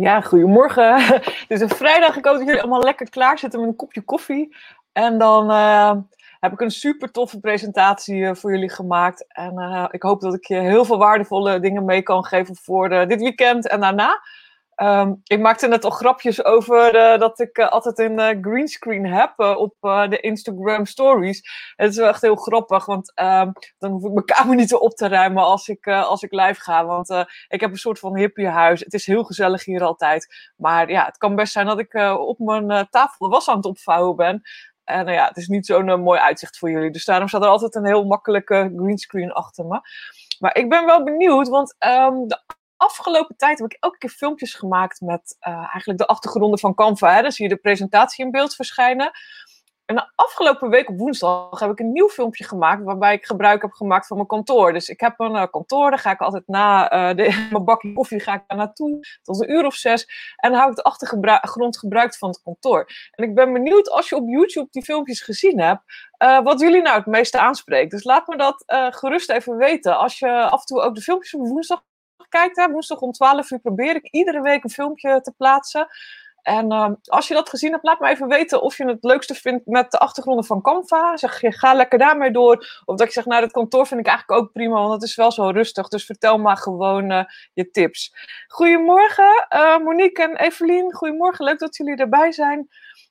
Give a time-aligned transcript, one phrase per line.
[0.00, 1.00] Ja, goedemorgen.
[1.04, 2.16] Het is een vrijdag.
[2.16, 4.56] Ik hoop dat jullie allemaal lekker klaar zitten met een kopje koffie.
[4.92, 5.92] En dan uh,
[6.40, 9.24] heb ik een super toffe presentatie uh, voor jullie gemaakt.
[9.28, 12.88] En uh, ik hoop dat ik je heel veel waardevolle dingen mee kan geven voor
[12.88, 14.20] dit weekend en daarna.
[14.82, 19.06] Um, ik maakte net al grapjes over uh, dat ik uh, altijd een uh, greenscreen
[19.06, 21.42] heb op de Instagram stories.
[21.76, 24.94] Het is wel echt heel grappig, want ehm, dan hoef ik mijn kamer niet op
[24.94, 26.84] te ruimen als ik, als ik live ga.
[26.84, 27.10] Want
[27.48, 28.80] ik heb een soort van hippiehuis.
[28.80, 30.52] Het is heel gezellig hier altijd.
[30.56, 33.64] Maar ja, het kan best zijn dat ik op mijn tafel de was aan het
[33.66, 34.42] opvouwen ben.
[34.84, 36.90] En ja, het is niet zo'n mooi uitzicht voor jullie.
[36.90, 39.80] Dus daarom staat er altijd een heel makkelijke greenscreen achter me.
[40.38, 42.38] Maar ik ben wel benieuwd, want de
[42.80, 47.14] afgelopen tijd heb ik elke keer filmpjes gemaakt met uh, eigenlijk de achtergronden van Canva.
[47.14, 47.22] Hè?
[47.22, 49.10] Dan zie je de presentatie in beeld verschijnen.
[49.90, 53.62] En de afgelopen week op woensdag heb ik een nieuw filmpje gemaakt waarbij ik gebruik
[53.62, 54.72] heb gemaakt van mijn kantoor.
[54.72, 57.92] Dus ik heb een uh, kantoor, daar ga ik altijd na uh, de, mijn bakje
[57.92, 60.06] koffie ga ik daar naartoe tot een uur of zes.
[60.36, 62.86] En dan hou ik de achtergrond gebruikt van het kantoor.
[63.10, 65.82] En ik ben benieuwd als je op YouTube die filmpjes gezien hebt,
[66.44, 67.90] wat jullie nou het meeste aanspreekt.
[67.90, 68.64] Dus laat me dat
[68.94, 69.98] gerust even weten.
[69.98, 71.82] Als je af en toe ook de filmpjes op woensdag
[72.30, 75.88] kijkt, hè, woensdag om 12 uur probeer ik iedere week een filmpje te plaatsen.
[76.42, 79.34] En uh, als je dat gezien hebt, laat me even weten of je het leukste
[79.34, 81.16] vindt met de achtergronden van Canva.
[81.16, 82.82] Zeg je, ga lekker daarmee door.
[82.84, 85.14] Of dat je zegt, nou, het kantoor vind ik eigenlijk ook prima, want het is
[85.14, 85.88] wel zo rustig.
[85.88, 88.14] Dus vertel maar gewoon uh, je tips.
[88.46, 90.94] Goedemorgen, uh, Monique en Evelien.
[90.94, 92.68] Goedemorgen, leuk dat jullie erbij zijn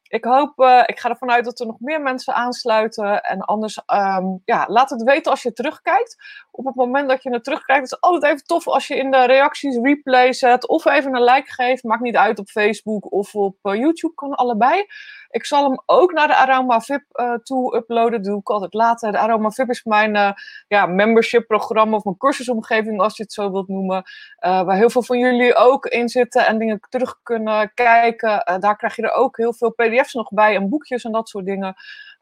[0.09, 3.23] ik hoop, uh, ik ga ervan uit dat er nog meer mensen aansluiten.
[3.23, 6.17] En anders, um, ja, laat het weten als je terugkijkt.
[6.51, 9.11] Op het moment dat je het terugkijkt, is het altijd even tof als je in
[9.11, 10.67] de reacties replay zet.
[10.67, 11.83] Of even een like geeft.
[11.83, 14.85] Maakt niet uit op Facebook of op uh, YouTube, kan allebei.
[15.29, 18.11] Ik zal hem ook naar de Aroma VIP uh, toe uploaden.
[18.11, 19.11] Dat doe ik altijd later.
[19.11, 20.31] De Aroma VIP is mijn uh,
[20.67, 24.03] ja, membership programma of mijn cursusomgeving, als je het zo wilt noemen.
[24.45, 28.59] Uh, waar heel veel van jullie ook in zitten en dingen terug kunnen kijken.
[28.59, 31.45] daar krijg je er ook heel veel pdf's nog bij en boekjes en dat soort
[31.45, 31.75] dingen.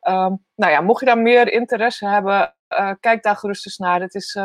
[0.10, 4.02] Um, nou ja, mocht je daar meer interesse hebben, uh, kijk daar gerust eens naar.
[4.02, 4.44] Het is uh.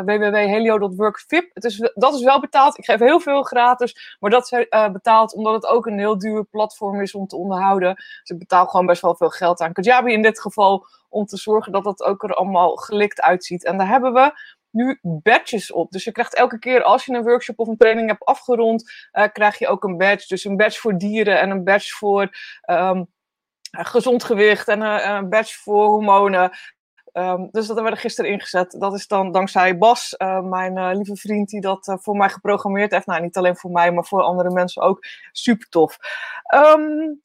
[1.53, 2.77] Het is, dat is wel betaald.
[2.77, 6.17] Ik geef heel veel gratis, maar dat is uh, betaald omdat het ook een heel
[6.17, 7.95] duur platform is om te onderhouden.
[7.95, 11.37] Dus ik betaal gewoon best wel veel geld aan Kajabi in dit geval, om te
[11.37, 13.65] zorgen dat het ook er allemaal gelikt uitziet.
[13.65, 14.31] En daar hebben we
[14.69, 15.91] nu badges op.
[15.91, 18.91] Dus je krijgt elke keer als je een workshop of een training hebt afgerond,
[19.31, 20.27] krijg je ook een badge.
[20.27, 22.37] Dus een badge voor dieren en een badge voor...
[22.69, 23.11] Um,
[23.81, 26.51] gezond gewicht en een, een badge voor hormonen.
[27.13, 28.75] Um, dus dat hebben we er gisteren ingezet.
[28.79, 33.05] Dat is dan dankzij Bas, uh, mijn lieve vriend, die dat voor mij geprogrammeerd heeft.
[33.05, 35.05] Nou, niet alleen voor mij, maar voor andere mensen ook.
[35.31, 35.97] Super tof.
[36.55, 37.21] Um,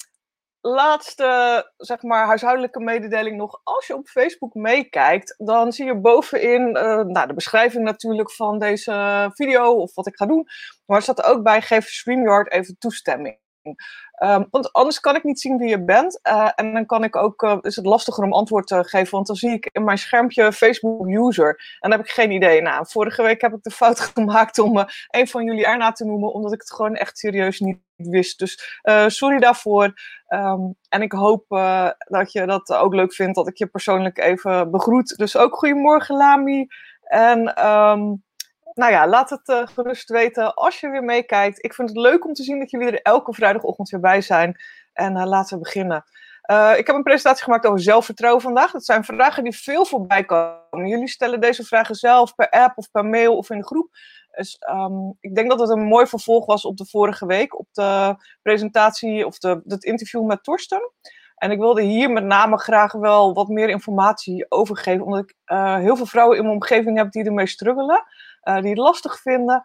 [0.60, 3.60] laatste, zeg maar, huishoudelijke mededeling nog.
[3.64, 9.30] Als je op Facebook meekijkt, dan zie je bovenin nou, de beschrijving natuurlijk van deze
[9.34, 10.46] video of wat ik ga doen.
[10.86, 13.38] Maar er staat ook bij, geef StreamYard even toestemming.
[14.22, 16.20] Um, want anders kan ik niet zien wie je bent.
[16.22, 19.26] Uh, en dan kan ik ook, uh, is het lastiger om antwoord te geven, want
[19.26, 21.48] dan zie ik in mijn schermpje Facebook user.
[21.80, 22.62] En dan heb ik geen idee.
[22.62, 26.04] Nou, vorige week heb ik de fout gemaakt om uh, een van jullie erna te
[26.04, 28.38] noemen, omdat ik het gewoon echt serieus niet wist.
[28.38, 29.92] Dus sorry daarvoor.
[30.28, 31.44] Um, en ik hoop
[31.98, 35.16] dat je dat ook leuk vindt, dat ik je persoonlijk even begroet.
[35.16, 36.66] Dus ook goedemorgen, Lami.
[37.02, 38.22] En um,
[38.78, 41.64] nou ja, laat het uh, gerust weten als je weer meekijkt.
[41.64, 44.60] Ik vind het leuk om te zien dat jullie er elke vrijdagochtend weer bij zijn.
[44.92, 46.04] En uh, laten we beginnen.
[46.50, 48.70] Uh, ik heb een presentatie gemaakt over zelfvertrouwen vandaag.
[48.70, 50.88] Dat zijn vragen die veel voorbij komen.
[50.88, 53.88] Jullie stellen deze vragen zelf per app of per mail of in de groep.
[54.30, 57.58] Dus um, ik denk dat het een mooi vervolg was op de vorige week.
[57.58, 60.92] Op de presentatie of de, het interview met Torsten.
[61.34, 65.04] En ik wilde hier met name graag wel wat meer informatie over geven.
[65.04, 65.34] Omdat ik
[65.80, 68.04] heel veel vrouwen in mijn omgeving heb die ermee struggelen
[68.56, 69.62] die het lastig vinden.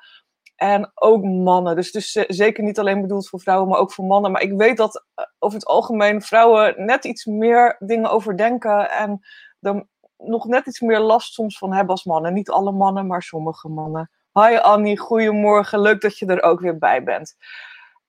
[0.55, 1.75] En ook mannen.
[1.75, 4.31] Dus dus, zeker niet alleen bedoeld voor vrouwen, maar ook voor mannen.
[4.31, 8.91] Maar ik weet dat uh, over het algemeen vrouwen net iets meer dingen overdenken.
[8.91, 9.19] En
[9.59, 9.87] er
[10.17, 12.33] nog net iets meer last soms van hebben als mannen.
[12.33, 14.09] Niet alle mannen, maar sommige mannen.
[14.33, 15.81] Hi Annie, goedemorgen.
[15.81, 17.35] Leuk dat je er ook weer bij bent.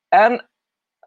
[0.08, 0.48] En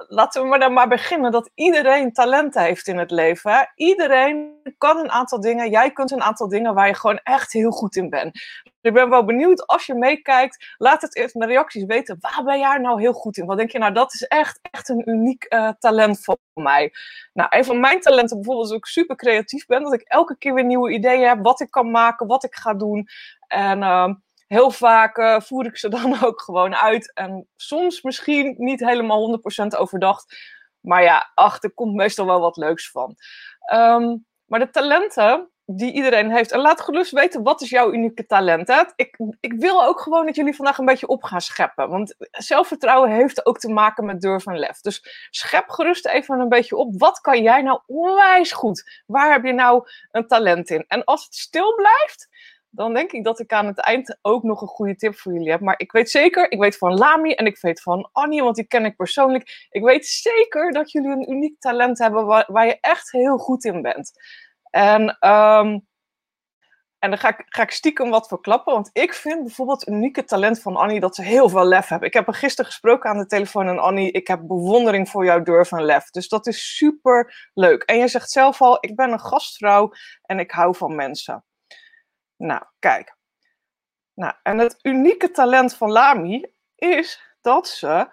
[0.08, 3.72] laten we maar dan maar beginnen dat iedereen talent heeft in het leven.
[3.76, 5.70] Iedereen kan een aantal dingen.
[5.70, 8.40] Jij kunt een aantal dingen waar je gewoon echt heel goed in bent.
[8.82, 10.76] Ik ben wel benieuwd als je meekijkt.
[10.78, 12.18] Laat het in de reacties weten.
[12.20, 13.46] Waar ben jij nou heel goed in?
[13.46, 16.94] Wat denk je nou, dat is echt, echt een uniek uh, talent voor mij.
[17.34, 19.84] Nou, een van mijn talenten bijvoorbeeld is dat ik super creatief ben.
[19.84, 21.40] Dat ik elke keer weer nieuwe ideeën heb.
[21.42, 23.08] Wat ik kan maken, wat ik ga doen.
[23.48, 23.82] En...
[23.82, 24.10] Uh,
[24.48, 27.14] heel vaak uh, voer ik ze dan ook gewoon uit.
[27.14, 30.56] En soms misschien niet helemaal 100% overdacht.
[30.80, 33.16] Maar ja, ach, er komt meestal wel wat leuks van.
[33.74, 36.52] Um, maar de talenten, die iedereen heeft.
[36.52, 38.68] En laat gerust weten, wat is jouw unieke talent?
[38.68, 38.84] Hè?
[38.96, 41.90] Ik, ik wil ook gewoon dat jullie vandaag een beetje op gaan scheppen.
[41.90, 44.82] Want zelfvertrouwen heeft ook te maken met durf en lef.
[44.82, 47.00] Dus schep gerust even een beetje op.
[47.00, 49.02] Wat kan jij nou onwijs goed?
[49.06, 50.86] Waar heb je nou een talent in?
[50.88, 52.30] En als het stil blijft,
[52.78, 55.52] dan denk ik dat ik aan het eind ook nog een goede tip voor jullie
[55.52, 55.60] heb.
[55.60, 58.68] Maar ik weet zeker, ik weet van Lami en ik weet van Annie, want die
[58.68, 59.68] ken ik persoonlijk.
[59.70, 63.64] Ik weet zeker dat jullie een uniek talent hebben waar, waar je echt heel goed
[63.66, 64.12] in bent.
[64.70, 65.88] En, um,
[67.00, 70.24] en dan ga ik, ga ik stiekem wat verklappen, want ik vind bijvoorbeeld het unieke
[70.24, 72.08] talent van Annie dat ze heel veel lef hebben.
[72.08, 75.44] Ik heb er gisteren gesproken aan de telefoon en Annie, ik heb bewondering voor jouw
[75.44, 76.10] durf en lef.
[76.10, 77.84] Dus dat is super leuk.
[77.84, 79.92] En je zegt zelf al, ik ben een gastvrouw
[80.22, 81.46] en ik hou van mensen.
[82.38, 83.16] Nou, kijk.
[84.14, 88.08] Nou, en het unieke talent van Lami is dat ze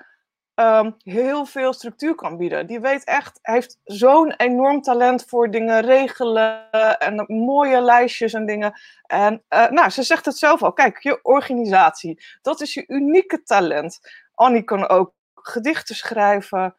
[0.54, 2.66] um, heel veel structuur kan bieden.
[2.66, 8.80] Die weet echt, heeft zo'n enorm talent voor dingen regelen en mooie lijstjes en dingen.
[9.02, 10.72] En uh, nou, ze zegt het zelf al.
[10.72, 13.98] Kijk, je organisatie, dat is je unieke talent.
[14.34, 16.74] Annie kan ook gedichten schrijven.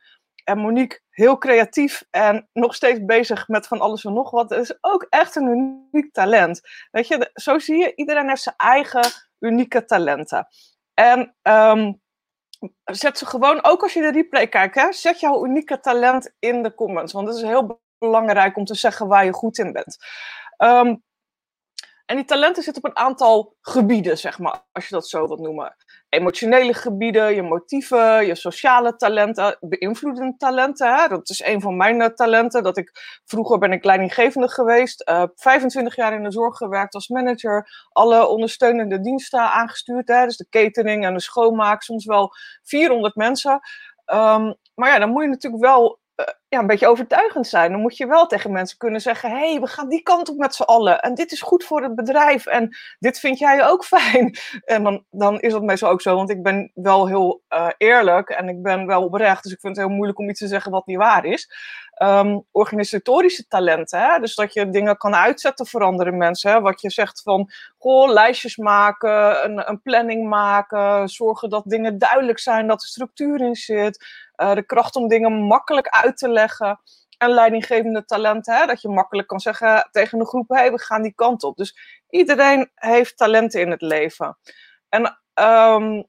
[0.46, 4.50] En Monique, heel creatief en nog steeds bezig met van alles en nog wat.
[4.50, 6.62] Dat is ook echt een uniek talent.
[6.92, 10.48] Weet je, zo zie je, iedereen heeft zijn eigen unieke talenten.
[10.94, 12.02] En um,
[12.84, 16.64] zet ze gewoon, ook als je de replay kijkt, hè, zet jouw unieke talent in
[16.64, 17.14] de comments.
[17.14, 19.98] Want het is heel belangrijk om te zeggen waar je goed in bent.
[20.58, 21.04] Um,
[22.06, 25.40] en die talenten zitten op een aantal gebieden, zeg maar, als je dat zo wilt
[25.40, 25.76] noemen.
[26.16, 30.96] Emotionele gebieden, je motieven, je sociale talenten, beïnvloedende talenten.
[30.96, 31.08] Hè?
[31.08, 32.64] Dat is een van mijn eh, talenten.
[32.64, 32.92] Dat ik,
[33.26, 37.68] vroeger ben ik leidinggevende geweest, uh, eh, 25 jaar in de zorg gewerkt als manager,
[37.92, 40.08] alle ondersteunende diensten aangestuurd.
[40.08, 40.26] Hè?
[40.26, 42.32] Dus de catering en de schoonmaak, soms wel
[42.64, 43.60] 400 mensen.
[44.14, 47.72] Um, maar ja, dan moet je natuurlijk wel uh, ja, een beetje overtuigend zijn.
[47.72, 50.38] Dan moet je wel tegen mensen kunnen zeggen: hé, hey, we gaan die kant op
[50.38, 51.00] met z'n allen.
[51.00, 52.46] En dit is goed voor het bedrijf.
[52.46, 54.38] En dit vind jij ook fijn.
[54.66, 58.30] En dan, dan is dat meestal ook zo, want ik ben wel heel uh, eerlijk
[58.30, 59.44] en ik ben wel oprecht.
[59.44, 61.50] Dus ik vind het heel moeilijk om iets te zeggen wat niet waar is.
[62.04, 64.20] Um, organisatorische talenten, hè?
[64.20, 66.52] dus dat je dingen kan uitzetten voor andere mensen.
[66.52, 66.62] Hè?
[66.62, 72.40] Wat je zegt van, goh, lijstjes maken, een, een planning maken, zorgen dat dingen duidelijk
[72.40, 74.06] zijn, dat er structuur in zit.
[74.38, 76.80] Uh, de kracht om dingen makkelijk uit te leggen.
[77.18, 78.66] En leidinggevende talenten, hè?
[78.66, 81.58] dat je makkelijk kan zeggen tegen een groep: hé, hey, we gaan die kant op.
[81.58, 84.38] Dus iedereen heeft talenten in het leven.
[84.90, 85.02] En
[85.34, 86.06] um,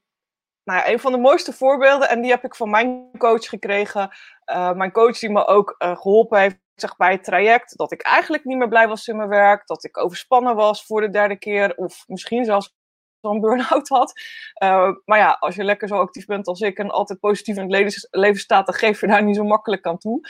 [0.63, 4.09] nou een van de mooiste voorbeelden, en die heb ik van mijn coach gekregen.
[4.51, 6.57] Uh, mijn coach die me ook uh, geholpen heeft
[6.97, 7.77] bij het traject.
[7.77, 9.67] Dat ik eigenlijk niet meer blij was in mijn werk.
[9.67, 11.75] Dat ik overspannen was voor de derde keer.
[11.75, 12.75] Of misschien zelfs
[13.21, 14.21] een burn-out had.
[14.63, 17.73] Uh, maar ja, als je lekker zo actief bent als ik en altijd positief in
[17.73, 20.29] het leven staat, dan geef je daar niet zo makkelijk aan toe.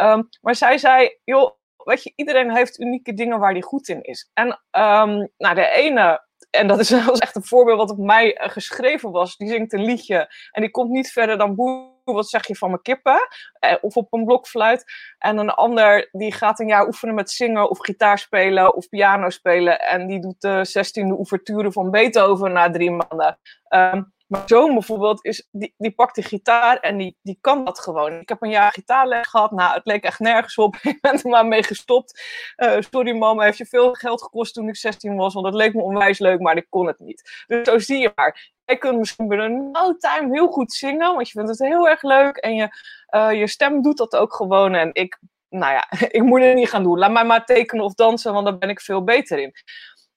[0.00, 4.02] Um, maar zij zei, joh, weet je, iedereen heeft unieke dingen waar hij goed in
[4.02, 4.30] is.
[4.34, 6.90] En um, nou, de ene en dat is
[7.20, 9.36] echt een voorbeeld wat op mij uh, geschreven was.
[9.36, 12.70] Die zingt een liedje en die komt niet verder dan boe, wat zeg je van
[12.70, 13.28] mijn kippen?
[13.64, 14.84] Uh, of op een blokfluit.
[15.18, 19.30] En een ander die gaat een jaar oefenen met zingen of gitaar spelen of piano
[19.30, 19.80] spelen.
[19.80, 23.38] En die doet de zestiende ouverture van Beethoven na drie maanden.
[23.68, 27.78] Um, maar zoon bijvoorbeeld, is, die, die pakt de gitaar en die, die kan dat
[27.80, 28.12] gewoon.
[28.12, 29.50] Ik heb een jaar gitaarles gehad.
[29.50, 30.76] Nou, het leek echt nergens op.
[30.82, 32.22] Ik ben er maar mee gestopt.
[32.56, 35.34] Uh, sorry mama, heeft je veel geld gekost toen ik 16 was.
[35.34, 37.44] Want dat leek me onwijs leuk, maar ik kon het niet.
[37.46, 38.52] Dus zo zie je maar.
[38.64, 41.14] Jij kunt misschien binnen no time heel goed zingen.
[41.14, 42.36] Want je vindt het heel erg leuk.
[42.36, 42.68] En je,
[43.14, 44.74] uh, je stem doet dat ook gewoon.
[44.74, 45.18] En ik,
[45.48, 45.86] nou ja,
[46.18, 46.98] ik moet het niet gaan doen.
[46.98, 49.52] Laat mij maar tekenen of dansen, want daar ben ik veel beter in.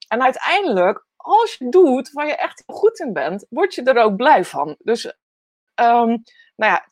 [0.08, 4.16] En uiteindelijk als je doet waar je echt goed in bent, word je er ook
[4.16, 4.76] blij van.
[4.78, 5.04] Dus,
[5.74, 6.22] um,
[6.56, 6.86] nou ja,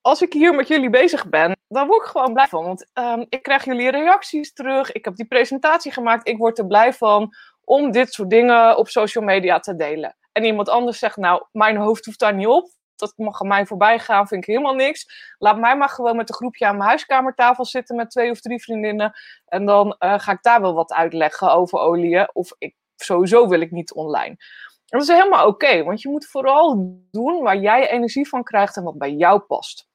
[0.00, 2.64] als ik hier met jullie bezig ben, dan word ik gewoon blij van.
[2.64, 4.92] Want um, ik krijg jullie reacties terug.
[4.92, 6.28] Ik heb die presentatie gemaakt.
[6.28, 7.34] Ik word er blij van
[7.64, 10.16] om dit soort dingen op social media te delen.
[10.32, 12.70] En iemand anders zegt, nou, mijn hoofd hoeft daar niet op.
[12.96, 15.34] Dat mag aan mij voorbij gaan, vind ik helemaal niks.
[15.38, 18.62] Laat mij maar gewoon met een groepje aan mijn huiskamertafel zitten met twee of drie
[18.62, 19.12] vriendinnen.
[19.44, 22.34] En dan uh, ga ik daar wel wat uitleggen over olie.
[22.34, 24.36] Of ik sowieso wil ik niet online.
[24.88, 28.76] En dat is helemaal oké, want je moet vooral doen waar jij energie van krijgt
[28.76, 29.88] en wat bij jou past.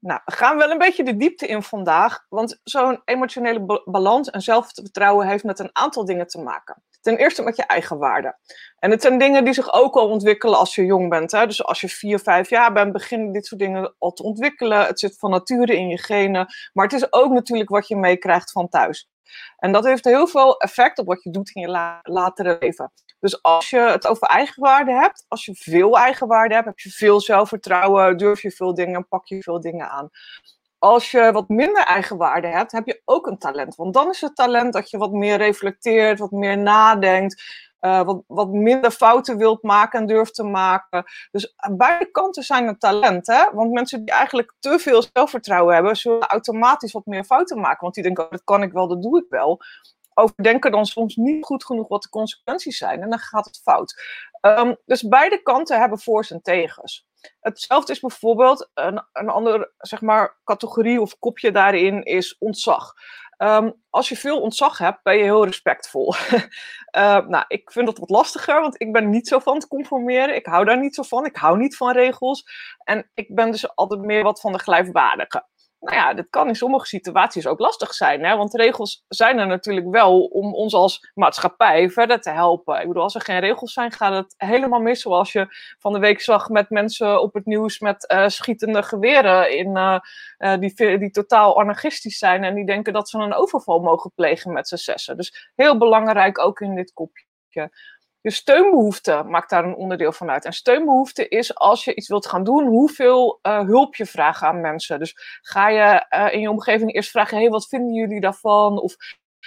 [0.00, 4.40] Nou, we gaan wel een beetje de diepte in vandaag, want zo'n emotionele balans en
[4.40, 6.82] zelfvertrouwen heeft met een aantal dingen te maken.
[7.00, 8.38] Ten eerste met je eigen waarde.
[8.78, 11.32] En het zijn dingen die zich ook al ontwikkelen als je jong bent.
[11.32, 11.46] Hè?
[11.46, 14.86] Dus als je vier, vijf jaar bent, beginnen dit soort dingen al te ontwikkelen.
[14.86, 18.52] Het zit van nature in je genen, maar het is ook natuurlijk wat je meekrijgt
[18.52, 19.08] van thuis.
[19.56, 22.92] En dat heeft heel veel effect op wat je doet in je latere leven.
[23.20, 27.20] Dus als je het over eigenwaarde hebt, als je veel eigenwaarde hebt, heb je veel
[27.20, 30.10] zelfvertrouwen, durf je veel dingen, pak je veel dingen aan.
[30.78, 33.74] als je wat minder eigenwaarde hebt, heb je ook een talent.
[33.74, 37.42] Want dan is het talent dat je wat meer reflecteert, wat meer nadenkt,
[37.80, 41.04] uh, wat, wat minder fouten wilt maken en durft te maken.
[41.30, 43.26] Dus aan beide kanten zijn een talent.
[43.26, 43.44] Hè?
[43.52, 47.80] Want mensen die eigenlijk te veel zelfvertrouwen hebben, zullen automatisch wat meer fouten maken.
[47.80, 49.60] Want die denken, oh, dat kan ik wel, dat doe ik wel.
[50.14, 53.02] Overdenken dan soms niet goed genoeg wat de consequenties zijn.
[53.02, 54.02] En dan gaat het fout.
[54.40, 57.07] Um, dus beide kanten hebben voor's en tegens.
[57.40, 62.92] Hetzelfde is bijvoorbeeld een, een andere zeg maar, categorie of kopje daarin is ontzag.
[63.38, 66.14] Um, als je veel ontzag hebt, ben je heel respectvol.
[66.96, 70.34] uh, nou, ik vind dat wat lastiger, want ik ben niet zo van het conformeren.
[70.34, 71.24] Ik hou daar niet zo van.
[71.24, 72.44] Ik hou niet van regels.
[72.84, 75.44] En ik ben dus altijd meer wat van de gelijkwaardige
[75.80, 78.24] nou ja, dit kan in sommige situaties ook lastig zijn.
[78.24, 78.36] Hè?
[78.36, 82.80] Want regels zijn er natuurlijk wel om ons als maatschappij verder te helpen.
[82.80, 85.00] Ik bedoel, als er geen regels zijn, gaat het helemaal mis.
[85.00, 85.46] Zoals je
[85.78, 89.56] van de week zag met mensen op het nieuws met uh, schietende geweren.
[89.56, 89.98] In, uh,
[90.38, 94.52] uh, die, die totaal anarchistisch zijn en die denken dat ze een overval mogen plegen
[94.52, 95.16] met z'n zessen.
[95.16, 97.26] Dus heel belangrijk ook in dit kopje.
[98.20, 100.44] Je steunbehoefte maakt daar een onderdeel van uit.
[100.44, 104.60] En steunbehoefte is als je iets wilt gaan doen, hoeveel uh, hulp je vraagt aan
[104.60, 104.98] mensen.
[104.98, 108.80] Dus ga je uh, in je omgeving eerst vragen: hey, wat vinden jullie daarvan?
[108.80, 108.96] Of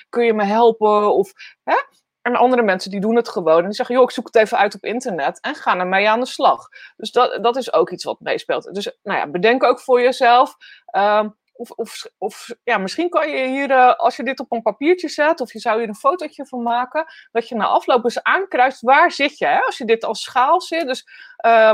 [0.10, 1.14] kun je me helpen?
[1.14, 1.32] Of,
[1.64, 1.76] hè?
[2.22, 3.58] En andere mensen die doen het gewoon.
[3.58, 5.40] En die zeggen, joh, ik zoek het even uit op internet.
[5.40, 6.68] En gaan ermee aan de slag.
[6.96, 8.74] Dus dat, dat is ook iets wat meespeelt.
[8.74, 10.56] Dus nou ja, bedenk ook voor jezelf.
[10.96, 11.26] Uh,
[11.62, 15.10] of, of, of ja, misschien kan je hier, uh, als je dit op een papiertje
[15.10, 18.82] zet, of je zou hier een fotootje van maken, dat je na afloop eens aankruist
[18.82, 19.46] waar zit je.
[19.46, 19.60] Hè?
[19.60, 21.08] Als je dit als schaal zit, dus
[21.46, 21.74] uh,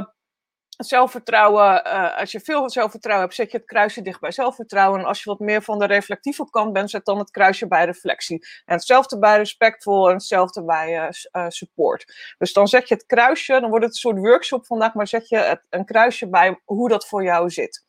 [0.77, 4.99] zelfvertrouwen, uh, als je veel zelfvertrouwen hebt, zet je het kruisje dicht bij zelfvertrouwen.
[4.99, 7.85] En als je wat meer van de reflectieve kant bent, zet dan het kruisje bij
[7.85, 8.47] reflectie.
[8.65, 11.13] En hetzelfde bij respectvol en hetzelfde bij
[11.47, 12.35] support.
[12.37, 15.29] Dus dan zet je het kruisje, dan wordt het een soort workshop vandaag, maar zet
[15.29, 17.85] je een kruisje bij hoe dat voor jou zit.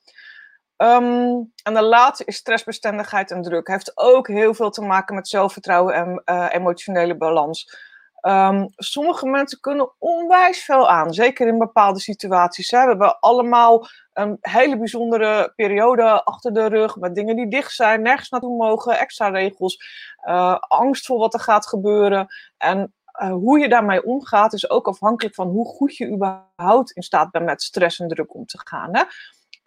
[0.83, 3.69] Um, en de laatste is stressbestendigheid en druk.
[3.69, 7.87] Heeft ook heel veel te maken met zelfvertrouwen en uh, emotionele balans.
[8.23, 12.71] Um, sommige mensen kunnen onwijs veel aan, zeker in bepaalde situaties.
[12.71, 12.81] Hè.
[12.83, 18.03] We hebben allemaal een hele bijzondere periode achter de rug met dingen die dicht zijn,
[18.03, 19.79] nergens naartoe mogen, extra regels,
[20.25, 22.27] uh, angst voor wat er gaat gebeuren.
[22.57, 27.03] En uh, hoe je daarmee omgaat is ook afhankelijk van hoe goed je überhaupt in
[27.03, 28.97] staat bent met stress en druk om te gaan.
[28.97, 29.03] Hè.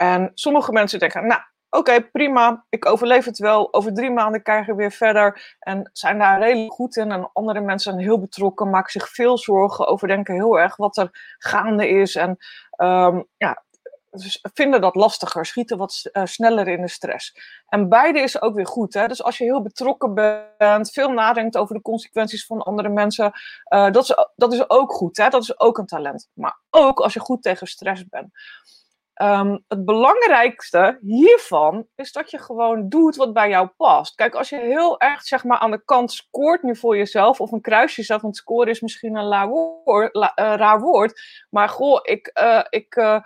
[0.01, 3.73] En sommige mensen denken, nou, oké, prima, ik overleef het wel.
[3.73, 5.55] Over drie maanden krijg ik weer verder.
[5.59, 7.11] En zijn daar redelijk goed in.
[7.11, 11.35] En andere mensen zijn heel betrokken, maken zich veel zorgen, overdenken heel erg wat er
[11.37, 12.15] gaande is.
[12.15, 12.37] En
[12.77, 13.63] um, ja,
[14.53, 17.35] vinden dat lastiger, schieten wat uh, sneller in de stress.
[17.67, 18.93] En beide is ook weer goed.
[18.93, 19.07] Hè?
[19.07, 20.13] Dus als je heel betrokken
[20.57, 23.31] bent, veel nadenkt over de consequenties van andere mensen,
[23.69, 25.17] uh, dat, is, dat is ook goed.
[25.17, 25.29] Hè?
[25.29, 26.29] Dat is ook een talent.
[26.33, 28.29] Maar ook als je goed tegen stress bent.
[29.21, 34.15] Um, het belangrijkste hiervan is dat je gewoon doet wat bij jou past.
[34.15, 37.51] Kijk, als je heel erg zeg maar, aan de kant scoort nu voor jezelf, of
[37.51, 42.31] een kruisje zet, want scoren is misschien een la, uh, raar woord maar goh, ik,
[42.41, 43.19] uh, ik uh,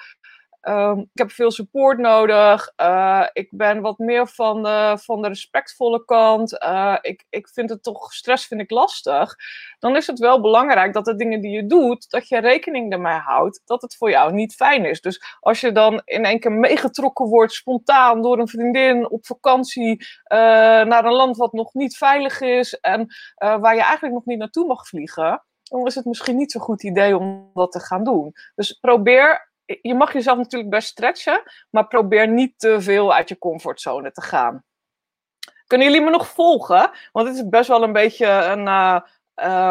[0.67, 2.71] Um, ik heb veel support nodig.
[2.81, 6.63] Uh, ik ben wat meer van de, van de respectvolle kant.
[6.63, 9.35] Uh, ik, ik vind het toch, stress vind ik lastig.
[9.79, 13.17] Dan is het wel belangrijk dat de dingen die je doet, dat je rekening ermee
[13.17, 15.01] houdt dat het voor jou niet fijn is.
[15.01, 19.91] Dus als je dan in één keer meegetrokken wordt, spontaan door een vriendin op vakantie
[19.91, 20.37] uh,
[20.83, 24.67] naar een land wat nog niet veilig is en waar je eigenlijk nog niet naartoe
[24.67, 28.33] mag vliegen dan is het misschien niet zo'n goed idee om dat te gaan doen.
[28.55, 33.37] Dus probeer je mag jezelf natuurlijk best stretchen, maar probeer niet te veel uit je
[33.37, 34.63] comfortzone te gaan.
[35.67, 36.91] Kunnen jullie me nog volgen?
[37.11, 38.99] Want het is best wel een beetje een, uh,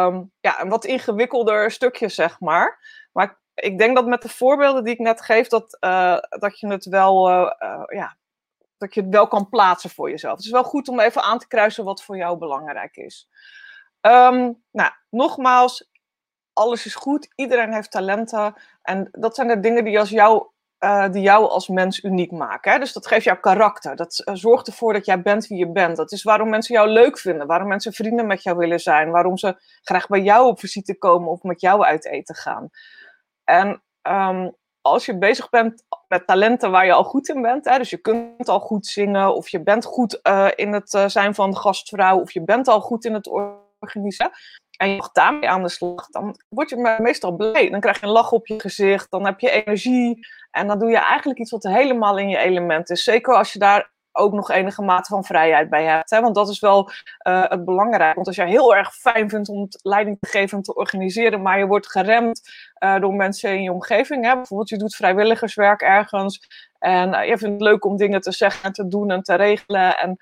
[0.05, 2.79] um, ja, een wat ingewikkelder stukje, zeg maar.
[3.11, 6.67] Maar ik denk dat met de voorbeelden die ik net geef, dat, uh, dat je
[6.67, 8.17] het wel, uh, ja,
[8.77, 10.35] dat je het wel kan plaatsen voor jezelf.
[10.35, 13.29] Het is wel goed om even aan te kruisen wat voor jou belangrijk is.
[14.01, 15.89] Um, nou, nogmaals,
[16.55, 18.53] alles is goed, iedereen heeft talenten.
[18.81, 20.45] En dat zijn de dingen die, jou,
[20.79, 22.71] uh, die jou als mens uniek maken.
[22.71, 22.79] Hè?
[22.79, 23.95] Dus dat geeft jouw karakter.
[23.95, 25.97] Dat uh, zorgt ervoor dat jij bent wie je bent.
[25.97, 27.47] Dat is waarom mensen jou leuk vinden.
[27.47, 29.11] Waarom mensen vrienden met jou willen zijn.
[29.11, 32.69] Waarom ze graag bij jou op visite komen of met jou uit eten gaan.
[33.43, 37.77] En um, als je bezig bent met talenten waar je al goed in bent, hè,
[37.77, 41.57] dus je kunt al goed zingen, of je bent goed uh, in het zijn van
[41.57, 43.27] gastvrouw, of je bent al goed in het
[43.79, 44.31] organiseren,
[44.77, 47.69] en je mag daarmee aan de slag, dan word je meestal blij.
[47.69, 50.27] Dan krijg je een lach op je gezicht, dan heb je energie.
[50.51, 53.03] En dan doe je eigenlijk iets wat helemaal in je element is.
[53.03, 56.09] Zeker als je daar ook nog enige mate van vrijheid bij hebt.
[56.09, 56.21] Hè?
[56.21, 56.89] Want dat is wel
[57.27, 58.15] uh, het belangrijk.
[58.15, 61.59] Want als jij heel erg fijn vindt om leiding te geven en te organiseren, maar
[61.59, 62.41] je wordt geremd
[62.79, 64.25] uh, door mensen in je omgeving.
[64.25, 64.35] Hè?
[64.35, 66.47] Bijvoorbeeld, je doet vrijwilligerswerk ergens.
[66.79, 69.35] En uh, je vindt het leuk om dingen te zeggen en te doen en te
[69.35, 69.97] regelen.
[69.97, 70.17] En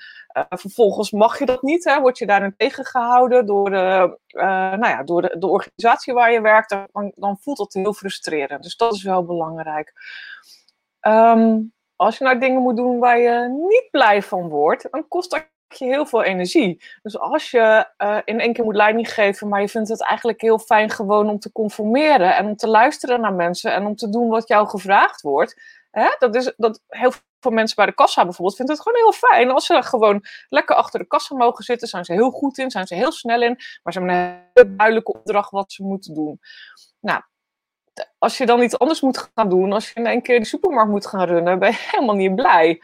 [0.49, 1.83] vervolgens mag je dat niet.
[1.83, 1.99] Hè?
[1.99, 6.69] Word je daarin tegengehouden door, de, nou ja, door de, organisatie waar je werkt.
[6.69, 8.63] Dan, dan, voelt dat heel frustrerend.
[8.63, 9.93] Dus dat is wel belangrijk.
[11.01, 11.73] Um,
[12.03, 15.51] als je nou dingen moet doen waar je niet blij van wordt, dan kost dat
[15.67, 16.83] je heel veel energie.
[17.01, 20.41] Dus als je uh, in één keer moet leiding geven, maar je vindt het eigenlijk
[20.41, 24.09] heel fijn gewoon om te conformeren en om te luisteren naar mensen en om te
[24.09, 25.61] doen wat jou gevraagd wordt.
[25.91, 26.15] Hè?
[26.19, 29.51] Dat is dat heel veel mensen bij de kassa bijvoorbeeld vinden het gewoon heel fijn.
[29.51, 32.87] Als ze gewoon lekker achter de kassa mogen zitten, zijn ze heel goed in, zijn
[32.87, 36.39] ze heel snel in, maar ze hebben een hele duidelijke opdracht wat ze moeten doen.
[36.99, 37.21] Nou,
[38.17, 40.91] als je dan iets anders moet gaan doen, als je in één keer de supermarkt
[40.91, 42.81] moet gaan runnen, ben je helemaal niet blij.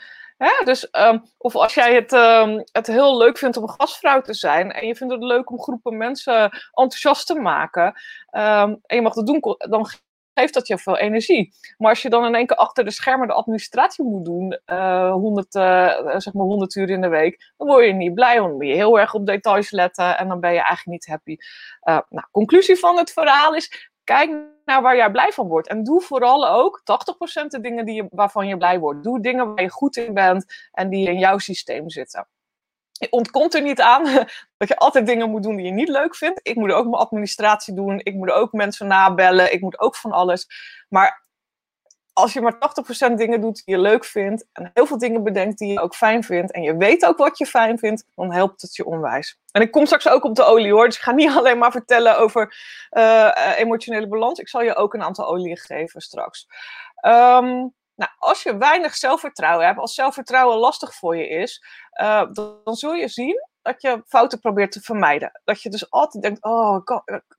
[0.63, 4.33] Dus, um, of als jij het, um, het heel leuk vindt om een gastvrouw te
[4.33, 7.85] zijn en je vindt het leuk om groepen mensen enthousiast te maken
[8.31, 9.89] um, en je mag dat doen, dan
[10.33, 11.53] geeft dat je veel energie.
[11.77, 15.11] Maar als je dan in één keer achter de schermen de administratie moet doen, uh,
[15.11, 15.61] 100, uh,
[16.17, 18.67] zeg maar 100 uur in de week, dan word je niet blij, want dan ben
[18.67, 21.37] je heel erg op details letten en dan ben je eigenlijk niet happy.
[21.83, 24.29] Uh, nou, conclusie van het verhaal is, kijk
[24.69, 25.67] naar waar jij blij van wordt.
[25.67, 26.81] En doe vooral ook
[27.43, 29.03] 80% de dingen die je, waarvan je blij wordt.
[29.03, 32.27] Doe dingen waar je goed in bent en die in jouw systeem zitten.
[32.91, 34.03] Je ontkomt er niet aan
[34.57, 36.39] dat je altijd dingen moet doen die je niet leuk vindt.
[36.43, 37.99] Ik moet ook mijn administratie doen.
[38.03, 39.53] Ik moet ook mensen nabellen.
[39.53, 40.47] Ik moet ook van alles.
[40.89, 41.27] Maar
[42.19, 42.57] als je maar
[43.11, 45.95] 80% dingen doet die je leuk vindt en heel veel dingen bedenkt die je ook
[45.95, 49.39] fijn vindt en je weet ook wat je fijn vindt, dan helpt het je onwijs.
[49.51, 51.71] En ik kom straks ook op de olie hoor, dus ik ga niet alleen maar
[51.71, 52.55] vertellen over
[52.91, 54.39] uh, emotionele balans.
[54.39, 56.47] Ik zal je ook een aantal olieën geven straks.
[57.05, 61.63] Um, nou, als je weinig zelfvertrouwen hebt, als zelfvertrouwen lastig voor je is,
[62.01, 62.23] uh,
[62.63, 65.41] dan, zul je zien dat je fouten probeert te vermijden.
[65.43, 66.81] Dat je dus altijd denkt, oh,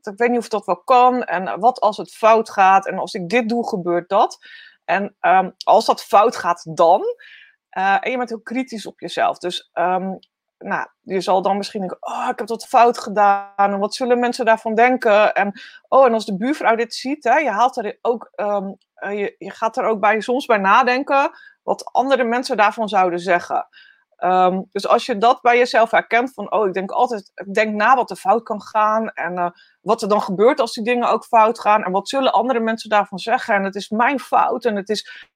[0.02, 1.24] ik weet niet of dat wel kan.
[1.24, 2.86] En wat als het fout gaat?
[2.86, 4.38] En als ik dit doe, gebeurt dat.
[4.90, 7.02] En um, als dat fout gaat, dan.
[7.78, 9.38] Uh, en je bent heel kritisch op jezelf.
[9.38, 10.18] Dus um,
[10.58, 13.72] nou, je zal dan misschien denken, oh, ik heb dat fout gedaan.
[13.72, 15.34] En wat zullen mensen daarvan denken?
[15.34, 19.18] En, oh, en als de buurvrouw dit ziet, hè, je, haalt er ook, um, uh,
[19.18, 21.30] je, je gaat er ook bij, soms bij nadenken
[21.62, 23.68] wat andere mensen daarvan zouden zeggen.
[24.24, 27.74] Um, dus als je dat bij jezelf herkent van, oh, ik denk altijd, ik denk
[27.74, 31.08] na wat er fout kan gaan en uh, wat er dan gebeurt als die dingen
[31.08, 34.64] ook fout gaan en wat zullen andere mensen daarvan zeggen en het is mijn fout
[34.64, 35.28] en het is,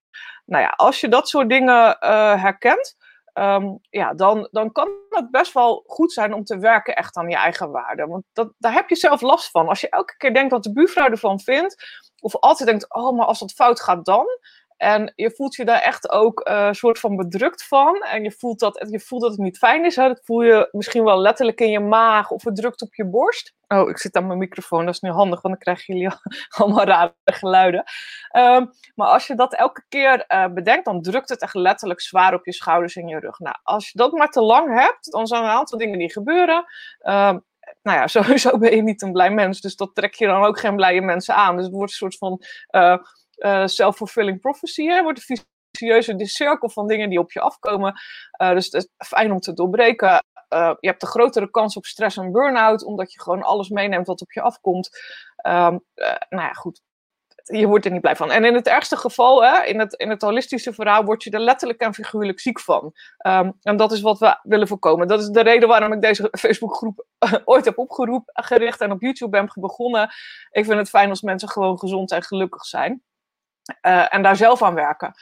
[0.45, 2.97] nou ja, als je dat soort dingen uh, herkent,
[3.35, 7.29] um, ja, dan, dan kan het best wel goed zijn om te werken echt aan
[7.29, 8.07] je eigen waarde.
[8.07, 9.69] Want dat, daar heb je zelf last van.
[9.69, 11.77] Als je elke keer denkt wat de buurvrouw ervan vindt,
[12.21, 14.27] of altijd denkt, oh, maar als dat fout gaat dan,
[14.77, 18.03] en je voelt je daar echt ook een uh, soort van bedrukt van.
[18.03, 19.97] En je voelt, dat, je voelt dat het niet fijn is.
[19.97, 20.09] Hè?
[20.09, 23.55] Dat voel je misschien wel letterlijk in je maag of het drukt op je borst.
[23.69, 24.85] Oh, ik zit aan mijn microfoon.
[24.85, 26.17] Dat is nu handig, want dan krijgen jullie
[26.59, 27.85] allemaal rare geluiden.
[28.37, 32.35] Um, maar als je dat elke keer uh, bedenkt, dan drukt het echt letterlijk zwaar
[32.35, 33.39] op je schouders en je rug.
[33.39, 36.13] Nou, als je dat maar te lang hebt, dan zijn er een aantal dingen die
[36.13, 36.65] gebeuren.
[37.01, 37.45] Um,
[37.83, 39.61] nou ja, sowieso ben je niet een blij mens.
[39.61, 41.57] Dus dat trek je dan ook geen blije mensen aan.
[41.57, 42.43] Dus het wordt een soort van...
[42.71, 42.97] Uh,
[43.39, 44.85] uh, self-fulfilling prophecy.
[44.85, 45.03] Hè?
[45.03, 45.39] Wordt een
[45.71, 48.01] vicieuze cirkel van dingen die op je afkomen.
[48.43, 50.25] Uh, dus het is fijn om te doorbreken.
[50.55, 54.07] Uh, je hebt de grotere kans op stress en burn-out, omdat je gewoon alles meeneemt
[54.07, 54.89] wat op je afkomt.
[55.47, 55.85] Um,
[56.29, 56.81] nou ja, goed.
[57.45, 58.31] Je wordt er niet blij van.
[58.31, 61.41] En in het ergste geval, hè, in, het, in het holistische verhaal, word je er
[61.41, 62.93] letterlijk en figuurlijk ziek van.
[63.27, 65.09] Um, en dat is wat we willen voorkomen.
[65.09, 67.07] Dat is de reden waarom ik deze Facebookgroep
[67.45, 70.03] ooit heb opgeroepen, gericht en op YouTube ben begonnen.
[70.51, 73.03] Ik vind het fijn als mensen gewoon gezond en gelukkig zijn.
[73.83, 75.15] Uh, en daar zelf aan werken.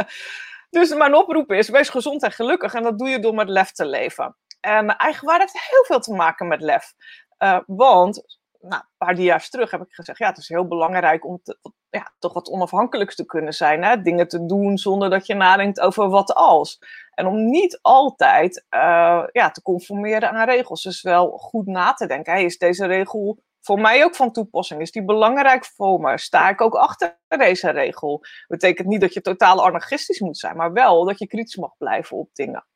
[0.70, 2.74] dus mijn oproep is: wees gezond en gelukkig.
[2.74, 4.36] En dat doe je door met lef te leven.
[4.60, 6.94] En eigenwaarde heeft heel veel te maken met lef.
[7.38, 11.26] Uh, want, nou, een paar dia's terug heb ik gezegd: ja, het is heel belangrijk
[11.26, 11.42] om
[11.90, 13.84] ja, toch wat onafhankelijks te kunnen zijn.
[13.84, 14.02] Hè?
[14.02, 16.78] Dingen te doen zonder dat je nadenkt over wat als.
[17.14, 20.82] En om niet altijd uh, ja, te conformeren aan regels.
[20.82, 24.80] Dus wel goed na te denken: is deze regel voor mij ook van toepassing.
[24.80, 26.18] Is die belangrijk voor me?
[26.18, 28.24] Sta ik ook achter deze regel?
[28.48, 32.16] Betekent niet dat je totaal anarchistisch moet zijn, maar wel dat je kritisch mag blijven
[32.16, 32.66] op dingen.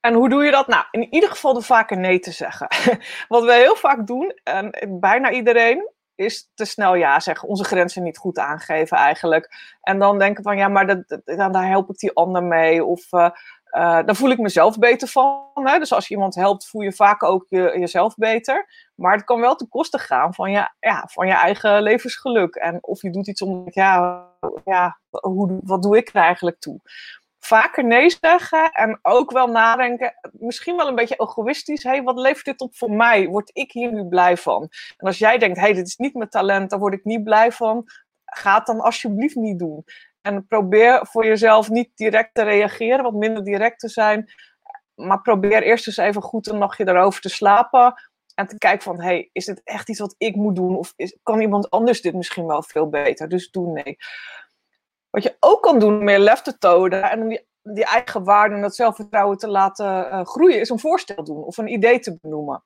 [0.00, 0.66] En hoe doe je dat?
[0.66, 2.68] Nou, in ieder geval door vaker nee te zeggen.
[3.28, 7.48] Wat we heel vaak doen, en bijna iedereen, is te snel ja zeggen.
[7.48, 9.76] Onze grenzen niet goed aangeven eigenlijk.
[9.80, 12.84] En dan denken van ja, maar dat, dat, daar help ik die ander mee.
[12.84, 13.30] Of uh,
[13.76, 15.48] uh, dan voel ik mezelf beter van.
[15.54, 15.78] Hè?
[15.78, 18.88] Dus als je iemand helpt, voel je vaak ook je, jezelf beter.
[18.94, 22.54] Maar het kan wel ten koste gaan van je, ja, van je eigen levensgeluk.
[22.54, 24.26] En of je doet iets om, ja,
[24.64, 26.80] ja hoe, wat doe ik er eigenlijk toe?
[27.40, 31.82] vaker nee zeggen en ook wel nadenken, misschien wel een beetje egoïstisch.
[31.82, 33.26] Hey, wat levert dit op voor mij?
[33.26, 34.62] Word ik hier nu blij van?
[34.96, 37.52] En als jij denkt, hey, dit is niet mijn talent, daar word ik niet blij
[37.52, 37.84] van,
[38.24, 39.84] ga het dan alsjeblieft niet doen.
[40.22, 44.32] En probeer voor jezelf niet direct te reageren, wat minder direct te zijn.
[44.94, 47.94] Maar probeer eerst eens even goed een nachtje erover te slapen.
[48.34, 50.76] En te kijken van, hey, is dit echt iets wat ik moet doen?
[50.76, 53.28] Of kan iemand anders dit misschien wel veel beter?
[53.28, 53.96] Dus doe nee.
[55.10, 58.24] Wat je ook kan doen om meer lef te tonen en om die, die eigen
[58.24, 61.98] waarde en dat zelfvertrouwen te laten uh, groeien, is een voorstel doen of een idee
[61.98, 62.64] te benoemen.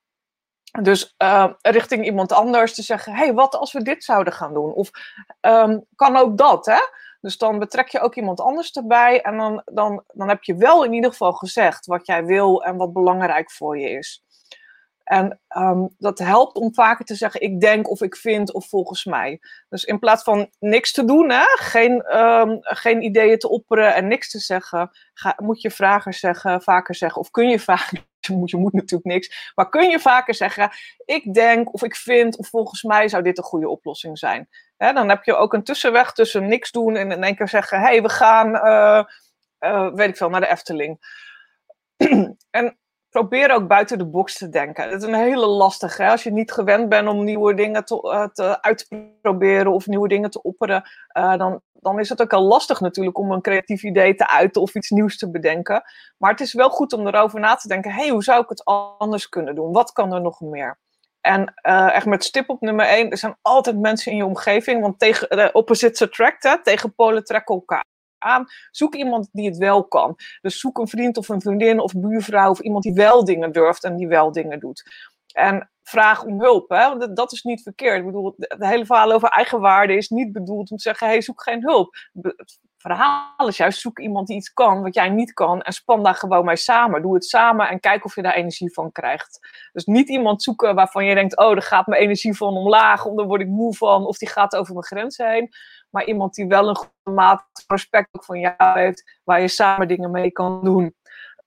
[0.83, 4.73] Dus uh, richting iemand anders te zeggen: hey, wat als we dit zouden gaan doen?
[4.73, 4.91] Of
[5.41, 6.79] um, kan ook dat, hè?
[7.25, 10.85] Dus dan betrek je ook iemand anders erbij en dan, dan, dan heb je wel
[10.85, 14.24] in ieder geval gezegd wat jij wil en wat belangrijk voor je is.
[15.05, 19.05] En um, dat helpt om vaker te zeggen ik denk of ik vind of volgens
[19.05, 19.41] mij.
[19.69, 24.09] Dus in plaats van niks te doen, hè, geen, um, geen ideeën te opperen en
[24.09, 27.21] niks te zeggen, ga, moet je vragen zeggen, vaker zeggen.
[27.21, 30.71] Of kun je vaker, je moet, je moet natuurlijk niks, maar kun je vaker zeggen
[31.05, 34.49] ik denk of ik vind of volgens mij zou dit een goede oplossing zijn.
[34.77, 37.79] Hè, dan heb je ook een tussenweg tussen niks doen en in één keer zeggen
[37.79, 39.05] hé hey, we gaan, uh,
[39.61, 40.99] uh, weet ik veel, naar de Efteling.
[42.51, 42.79] en
[43.15, 44.91] probeer ook buiten de box te denken.
[44.91, 46.03] Het is een hele lastige.
[46.03, 46.11] Hè?
[46.11, 49.87] Als je niet gewend bent om nieuwe dingen te, uh, te, uit te proberen of
[49.87, 53.41] nieuwe dingen te opperen, uh, dan, dan is het ook al lastig natuurlijk om een
[53.41, 55.83] creatief idee te uiten of iets nieuws te bedenken.
[56.19, 58.65] Maar het is wel goed om erover na te denken: hey, hoe zou ik het
[58.99, 59.73] anders kunnen doen?
[59.73, 60.79] Wat kan er nog meer?
[61.21, 64.81] En uh, echt met stip op nummer één, er zijn altijd mensen in je omgeving,
[64.81, 67.85] want tegen opposites attract, tegen polen trekken elkaar
[68.25, 68.47] aan.
[68.71, 70.17] Zoek iemand die het wel kan.
[70.41, 73.85] Dus zoek een vriend of een vriendin of buurvrouw of iemand die wel dingen durft
[73.85, 74.83] en die wel dingen doet.
[75.33, 76.69] En vraag om hulp.
[76.69, 77.13] Hè?
[77.13, 77.99] Dat is niet verkeerd.
[77.99, 81.43] Ik bedoel, het hele verhaal over eigenwaarde is niet bedoeld om te zeggen: hey, zoek
[81.43, 81.95] geen hulp.
[82.23, 86.03] Het verhaal is juist: zoek iemand die iets kan wat jij niet kan en span
[86.03, 87.03] daar gewoon mee samen.
[87.03, 89.39] Doe het samen en kijk of je daar energie van krijgt.
[89.73, 93.17] Dus niet iemand zoeken waarvan je denkt: oh, daar gaat mijn energie van omlaag, of
[93.17, 95.51] daar word ik moe van, of die gaat over mijn grenzen heen
[95.95, 100.11] maar iemand die wel een goede mate respect van jou heeft, waar je samen dingen
[100.11, 100.95] mee kan doen.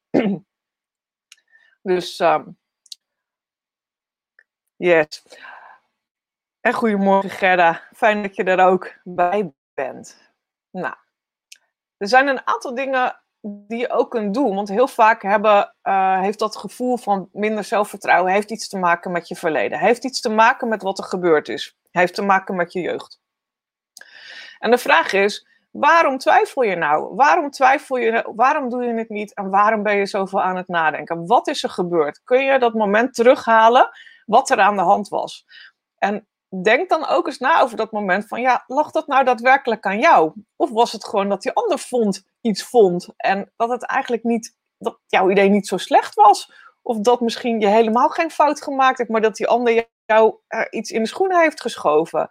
[1.81, 2.57] dus, um,
[4.75, 5.23] yes.
[6.59, 10.31] En goedemorgen Gerda, fijn dat je er ook bij bent.
[10.71, 10.95] Nou,
[11.97, 14.55] er zijn een aantal dingen die je ook kunt doen.
[14.55, 19.11] Want heel vaak hebben, uh, heeft dat gevoel van minder zelfvertrouwen heeft iets te maken
[19.11, 19.79] met je verleden.
[19.79, 21.77] Heeft iets te maken met wat er gebeurd is.
[21.91, 23.19] Heeft te maken met je jeugd.
[24.59, 27.15] En de vraag is, waarom twijfel je nou?
[27.15, 30.67] Waarom twijfel je, waarom doe je het niet en waarom ben je zoveel aan het
[30.67, 31.25] nadenken?
[31.25, 32.21] Wat is er gebeurd?
[32.23, 33.89] Kun je dat moment terughalen
[34.25, 35.45] wat er aan de hand was?
[35.97, 36.27] En
[36.63, 39.99] denk dan ook eens na over dat moment van, ja, lag dat nou daadwerkelijk aan
[39.99, 40.31] jou?
[40.55, 44.55] Of was het gewoon dat die ander vond, iets vond en dat het eigenlijk niet,
[44.77, 46.51] dat jouw idee niet zo slecht was?
[46.81, 50.71] Of dat misschien je helemaal geen fout gemaakt hebt, maar dat die ander jou er
[50.71, 52.27] iets in de schoenen heeft geschoven?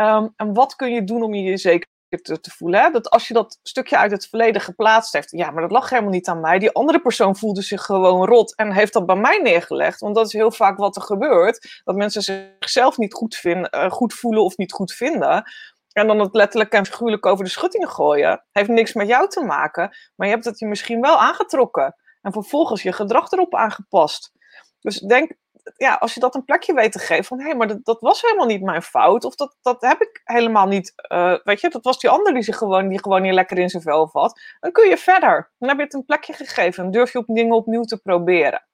[0.00, 2.80] Um, en wat kun je doen om je zeker te, voelen?
[2.80, 2.90] Hè?
[2.90, 6.10] Dat als je dat stukje uit het verleden geplaatst heeft, ja, maar dat lag helemaal
[6.10, 6.58] niet aan mij.
[6.58, 10.00] Die andere persoon voelde zich gewoon rot en heeft dat bij mij neergelegd.
[10.00, 11.80] Want dat is heel vaak wat er gebeurt.
[11.84, 15.44] Dat mensen zichzelf niet goed, vinden, uh, goed voelen of niet goed vinden.
[15.92, 18.44] En dan het letterlijk en figuurlijk over de schuttingen gooien.
[18.52, 19.96] Heeft niks met jou te maken.
[20.14, 21.96] Maar je hebt het je misschien wel aangetrokken.
[22.22, 24.32] En vervolgens je gedrag erop aangepast.
[24.80, 25.32] Dus denk
[25.76, 28.00] ja, als je dat een plekje weet te geven, van hé, hey, maar dat, dat,
[28.00, 31.68] was helemaal niet mijn fout, of dat, dat heb ik helemaal niet, uh, weet je,
[31.68, 34.40] dat was die ander die, zich gewoon, die gewoon niet lekker in zijn vel vat,
[34.60, 35.52] dan kun je verder.
[35.58, 38.66] Dan heb je het een plekje gegeven en durf je op dingen opnieuw te proberen.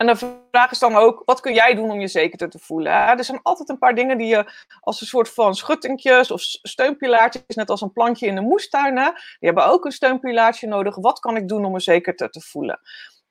[0.00, 0.16] En de
[0.50, 2.92] vraag is dan ook, wat kun jij doen om je zekerder te voelen?
[2.92, 7.56] Er zijn altijd een paar dingen die je als een soort van schuttingjes of steunpilaartjes,
[7.56, 10.96] net als een plantje in de moestuin, hè, die hebben ook een steunpilaartje nodig.
[10.96, 12.80] Wat kan ik doen om me zekerder te voelen?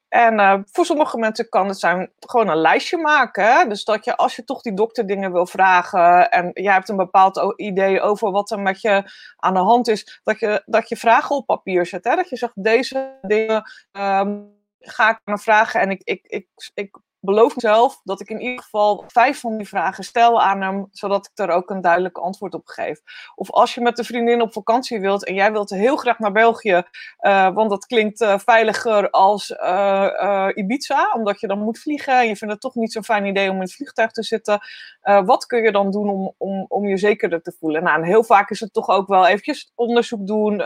[0.09, 3.45] En uh, voor sommige mensen kan het zijn gewoon een lijstje maken.
[3.45, 3.67] Hè?
[3.67, 6.95] Dus dat je, als je toch die dokter dingen wil vragen en jij hebt een
[6.95, 10.97] bepaald idee over wat er met je aan de hand is, dat je, dat je
[10.97, 12.03] vragen op papier zet.
[12.03, 12.15] Hè?
[12.15, 16.97] Dat je zegt, deze dingen um, ga ik naar vragen en ik, ik, ik, ik
[17.21, 21.25] beloof mezelf dat ik in ieder geval vijf van die vragen stel aan hem, zodat
[21.25, 23.01] ik er ook een duidelijk antwoord op geef.
[23.35, 26.31] Of als je met een vriendin op vakantie wilt en jij wilt heel graag naar
[26.31, 26.83] België,
[27.21, 32.27] uh, want dat klinkt uh, veiliger als uh, Ibiza, omdat je dan moet vliegen en
[32.27, 34.59] je vindt het toch niet zo'n fijn idee om in het vliegtuig te zitten.
[35.01, 37.83] wat kun je dan doen om, om, om je zekerder te voelen?
[37.83, 40.63] Nou, en heel vaak is het toch ook wel eventjes onderzoek doen,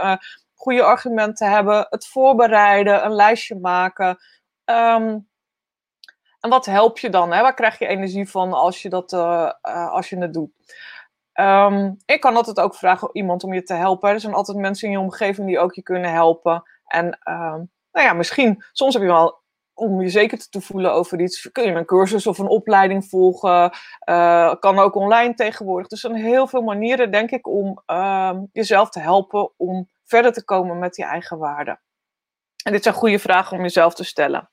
[0.53, 4.17] goede argumenten hebben, het voorbereiden, een lijstje maken.
[4.65, 5.31] Um,
[6.43, 7.31] en wat help je dan?
[7.31, 7.41] Hè?
[7.41, 10.51] Waar krijg je energie van als je, dat, uh, uh, als je het doet?
[11.33, 14.09] Um, ik kan altijd ook vragen iemand om je te helpen.
[14.09, 16.63] Er zijn altijd mensen in je omgeving die ook je kunnen helpen.
[16.85, 19.41] En um, nou ja, misschien, soms heb je wel,
[19.73, 23.71] om je zeker te voelen over iets, kun je een cursus of een opleiding volgen.
[24.09, 25.87] Uh, kan ook online tegenwoordig.
[25.87, 30.33] Dus er zijn heel veel manieren, denk ik, om um, jezelf te helpen om verder
[30.33, 31.81] te komen met je eigen waarden.
[32.63, 34.49] En dit zijn goede vragen om jezelf te stellen.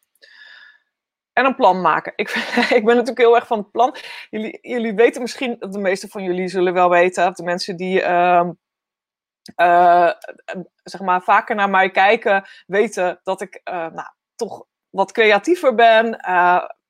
[1.41, 2.13] En een plan maken.
[2.17, 2.29] Ik,
[2.79, 3.97] ik ben natuurlijk heel erg van het plan.
[4.31, 8.49] Jullie, jullie weten misschien, de meeste van jullie zullen wel weten, de mensen die uh,
[9.61, 10.11] uh,
[10.83, 16.17] zeg maar vaker naar mij kijken, weten dat ik uh, nou, toch wat creatiever ben,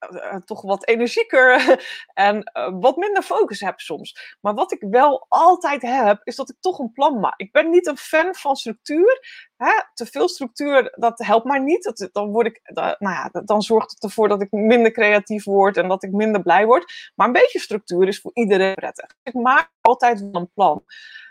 [0.01, 1.79] uh, uh, toch wat energieker
[2.15, 4.37] en uh, wat minder focus heb soms.
[4.41, 7.35] Maar wat ik wel altijd heb, is dat ik toch een plan maak.
[7.37, 9.49] Ik ben niet een fan van structuur.
[9.57, 9.73] Hè?
[9.95, 11.83] Te veel structuur, dat helpt mij niet.
[11.83, 15.77] Dat, dan, word ik, nou ja, dan zorgt het ervoor dat ik minder creatief word
[15.77, 17.13] en dat ik minder blij word.
[17.15, 19.15] Maar een beetje structuur is voor iedereen prettig.
[19.23, 20.85] Ik maak altijd een plan.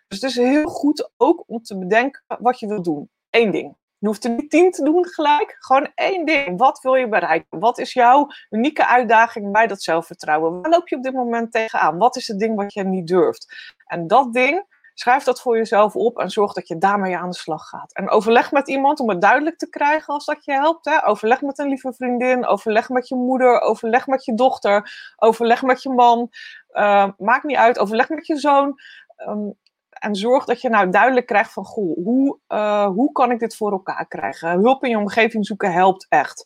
[0.07, 3.09] Dus het is heel goed ook om te bedenken wat je wil doen.
[3.29, 3.77] Eén ding.
[3.99, 5.55] Je hoeft er niet tien te doen gelijk.
[5.59, 6.57] Gewoon één ding.
[6.57, 7.59] Wat wil je bereiken?
[7.59, 10.61] Wat is jouw unieke uitdaging bij dat zelfvertrouwen?
[10.61, 11.97] Waar loop je op dit moment tegenaan?
[11.97, 13.73] Wat is het ding wat je niet durft?
[13.85, 17.35] En dat ding, schrijf dat voor jezelf op en zorg dat je daarmee aan de
[17.35, 17.93] slag gaat.
[17.93, 20.85] En overleg met iemand om het duidelijk te krijgen als dat je helpt.
[20.85, 21.07] Hè?
[21.07, 25.83] Overleg met een lieve vriendin, overleg met je moeder, overleg met je dochter, overleg met
[25.83, 26.29] je man.
[26.71, 28.79] Uh, maakt niet uit, overleg met je zoon.
[29.27, 29.57] Um,
[29.99, 33.55] en zorg dat je nou duidelijk krijgt van, goh, hoe, uh, hoe kan ik dit
[33.55, 34.49] voor elkaar krijgen?
[34.49, 36.45] Hulp in je omgeving zoeken helpt echt.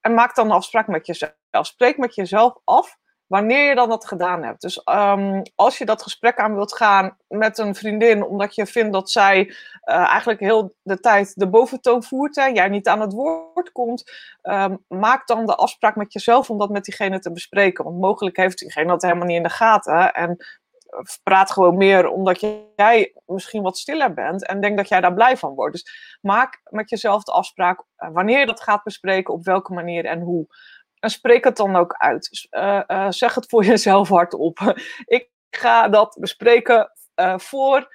[0.00, 1.32] En maak dan een afspraak met jezelf.
[1.50, 2.98] Spreek met jezelf af
[3.30, 4.60] wanneer je dan dat gedaan hebt.
[4.60, 8.92] Dus um, als je dat gesprek aan wilt gaan met een vriendin, omdat je vindt
[8.92, 13.12] dat zij uh, eigenlijk heel de tijd de boventoon voert en jij niet aan het
[13.12, 14.12] woord komt,
[14.42, 17.84] um, maak dan de afspraak met jezelf om dat met diegene te bespreken.
[17.84, 20.12] Want mogelijk heeft diegene dat helemaal niet in de gaten.
[20.12, 20.36] En
[21.22, 22.40] praat gewoon meer omdat
[22.76, 25.72] jij misschien wat stiller bent en denk dat jij daar blij van wordt.
[25.72, 30.04] Dus maak met jezelf de afspraak uh, wanneer je dat gaat bespreken, op welke manier
[30.04, 30.46] en hoe.
[30.98, 32.48] En spreek het dan ook uit.
[32.50, 34.74] Uh, uh, zeg het voor jezelf hardop.
[35.04, 36.92] ik ga dat bespreken
[37.36, 37.94] voor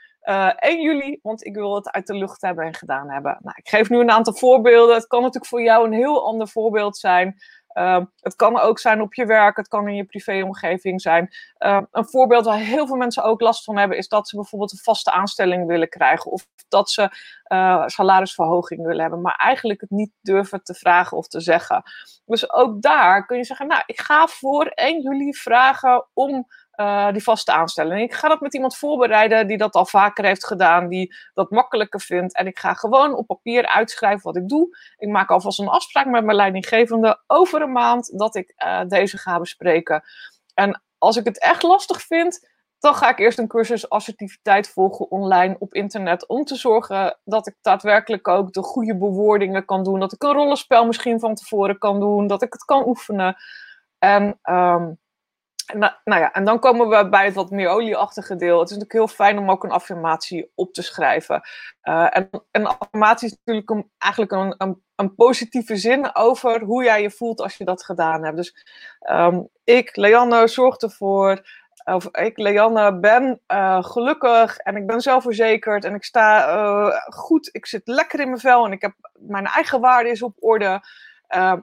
[0.55, 3.37] 1 juli, want ik wil het uit de lucht hebben en gedaan hebben.
[3.41, 4.95] Nou, ik geef nu een aantal voorbeelden.
[4.95, 7.35] Het kan natuurlijk voor jou een heel ander voorbeeld zijn.
[7.75, 11.35] Uh, het kan ook zijn op je werk, het kan in je privéomgeving zijn.
[11.59, 14.71] Uh, een voorbeeld waar heel veel mensen ook last van hebben, is dat ze bijvoorbeeld
[14.71, 16.31] een vaste aanstelling willen krijgen.
[16.31, 17.09] Of dat ze
[17.47, 21.83] uh, salarisverhoging willen hebben, maar eigenlijk het niet durven te vragen of te zeggen.
[22.25, 27.11] Dus ook daar kun je zeggen, nou, ik ga voor 1 juli vragen om uh,
[27.11, 28.01] die vaste aanstelling.
[28.01, 32.01] Ik ga dat met iemand voorbereiden die dat al vaker heeft gedaan, die dat makkelijker
[32.01, 32.35] vindt.
[32.35, 34.77] En ik ga gewoon op papier uitschrijven wat ik doe.
[34.97, 39.17] Ik maak alvast een afspraak met mijn leidinggevende over een maand dat ik uh, deze
[39.17, 40.03] ga bespreken.
[40.53, 45.11] En als ik het echt lastig vind, dan ga ik eerst een cursus assertiviteit volgen
[45.11, 46.27] online op internet.
[46.27, 49.99] Om te zorgen dat ik daadwerkelijk ook de goede bewoordingen kan doen.
[49.99, 52.27] Dat ik een rollenspel misschien van tevoren kan doen.
[52.27, 53.35] Dat ik het kan oefenen.
[53.99, 54.99] En um,
[55.73, 58.59] nou, nou, ja, en dan komen we bij het wat meer olieachtige deel.
[58.59, 61.41] Het is natuurlijk heel fijn om ook een affirmatie op te schrijven.
[61.83, 66.83] Uh, en een affirmatie is natuurlijk een, eigenlijk een, een, een, positieve zin over hoe
[66.83, 68.37] jij je voelt als je dat gedaan hebt.
[68.37, 68.65] Dus
[69.11, 71.47] um, ik, Leanne, zorg ervoor.
[71.85, 77.49] Of ik, Leanne, ben uh, gelukkig en ik ben zelfverzekerd en ik sta uh, goed.
[77.51, 80.81] Ik zit lekker in mijn vel en ik heb mijn eigen waarde is op orde.
[81.29, 81.53] Uh,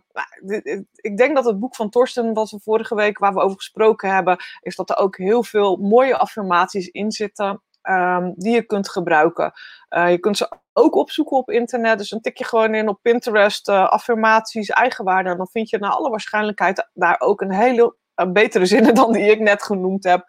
[0.92, 4.14] ik denk dat het boek van Torsten, wat we vorige week, waar we over gesproken
[4.14, 7.62] hebben, is dat er ook heel veel mooie affirmaties in zitten.
[7.90, 9.52] Um, die je kunt gebruiken.
[9.90, 11.98] Uh, je kunt ze ook opzoeken op internet.
[11.98, 15.30] Dus dan tik je gewoon in op Pinterest uh, affirmaties, eigenwaarde.
[15.30, 17.96] En dan vind je naar alle waarschijnlijkheid daar ook een hele
[18.32, 20.24] betere zinnen dan die ik net genoemd heb.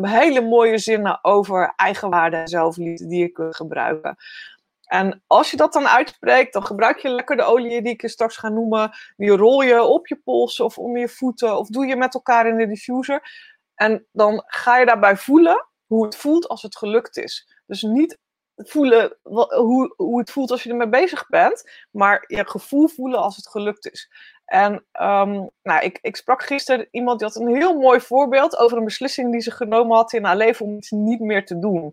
[0.00, 4.16] hele mooie zinnen over eigenwaarde en zelfliefde die je kunt gebruiken.
[4.88, 8.08] En als je dat dan uitspreekt, dan gebruik je lekker de olie die ik je
[8.08, 8.90] straks ga noemen.
[9.16, 12.48] Die rol je op je pols of onder je voeten of doe je met elkaar
[12.48, 13.22] in de diffuser.
[13.74, 17.62] En dan ga je daarbij voelen hoe het voelt als het gelukt is.
[17.66, 18.18] Dus niet
[18.54, 23.36] voelen hoe, hoe het voelt als je ermee bezig bent, maar je gevoel voelen als
[23.36, 24.10] het gelukt is.
[24.44, 28.78] En um, nou, ik, ik sprak gisteren iemand die had een heel mooi voorbeeld over
[28.78, 31.92] een beslissing die ze genomen had in haar leven om iets niet meer te doen.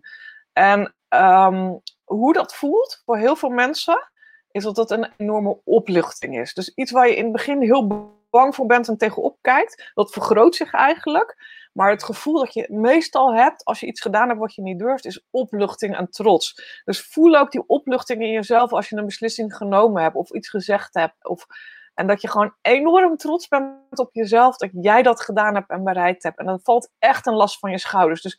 [0.52, 4.10] En um, hoe dat voelt voor heel veel mensen,
[4.50, 6.54] is dat het een enorme opluchting is.
[6.54, 10.12] Dus iets waar je in het begin heel bang voor bent en tegenop kijkt, dat
[10.12, 11.36] vergroot zich eigenlijk.
[11.72, 14.78] Maar het gevoel dat je meestal hebt als je iets gedaan hebt wat je niet
[14.78, 16.80] durft, is opluchting en trots.
[16.84, 20.48] Dus voel ook die opluchting in jezelf als je een beslissing genomen hebt of iets
[20.48, 21.28] gezegd hebt.
[21.28, 21.46] Of,
[21.94, 25.84] en dat je gewoon enorm trots bent op jezelf dat jij dat gedaan hebt en
[25.84, 26.38] bereikt hebt.
[26.38, 28.22] En dan valt echt een last van je schouders.
[28.22, 28.38] Dus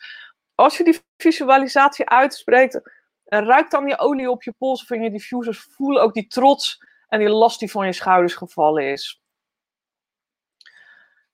[0.56, 2.82] als je die visualisatie uitspreekt,
[3.27, 5.67] ruik dan je olie op je pols van je diffusers.
[5.69, 9.21] Voel ook die trots en die last die van je schouders gevallen is.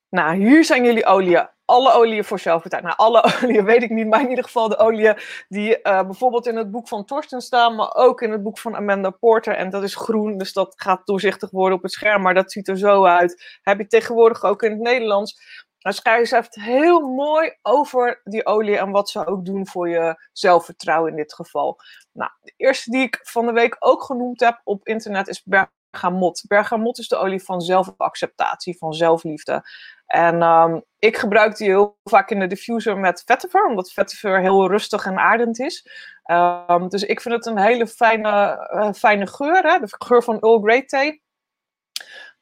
[0.10, 1.50] Nou, hier zijn jullie oliën.
[1.66, 2.96] Alle oliën voor zelfvertrouwen.
[2.98, 6.48] Nou, alle oliën weet ik niet, maar in ieder geval de oliën die uh, bijvoorbeeld
[6.48, 9.56] in het boek van Torsten staan, maar ook in het boek van Amanda Porter.
[9.56, 12.68] En dat is groen, dus dat gaat doorzichtig worden op het scherm, maar dat ziet
[12.68, 13.60] er zo uit.
[13.62, 15.42] Heb je tegenwoordig ook in het Nederlands.
[15.84, 20.28] Nou, schrijven heeft heel mooi over die olie en wat ze ook doen voor je
[20.32, 21.80] zelfvertrouwen in dit geval.
[22.12, 26.44] Nou, de eerste die ik van de week ook genoemd heb op internet is bergamot.
[26.48, 29.64] Bergamot is de olie van zelfacceptatie, van zelfliefde.
[30.06, 34.68] En um, ik gebruik die heel vaak in de diffuser met vetiver, omdat vetiver heel
[34.68, 35.88] rustig en aardend is.
[36.32, 38.30] Um, dus ik vind het een hele fijne,
[38.74, 39.80] uh, fijne geur, hè?
[39.80, 41.23] de geur van Earl Grey thee.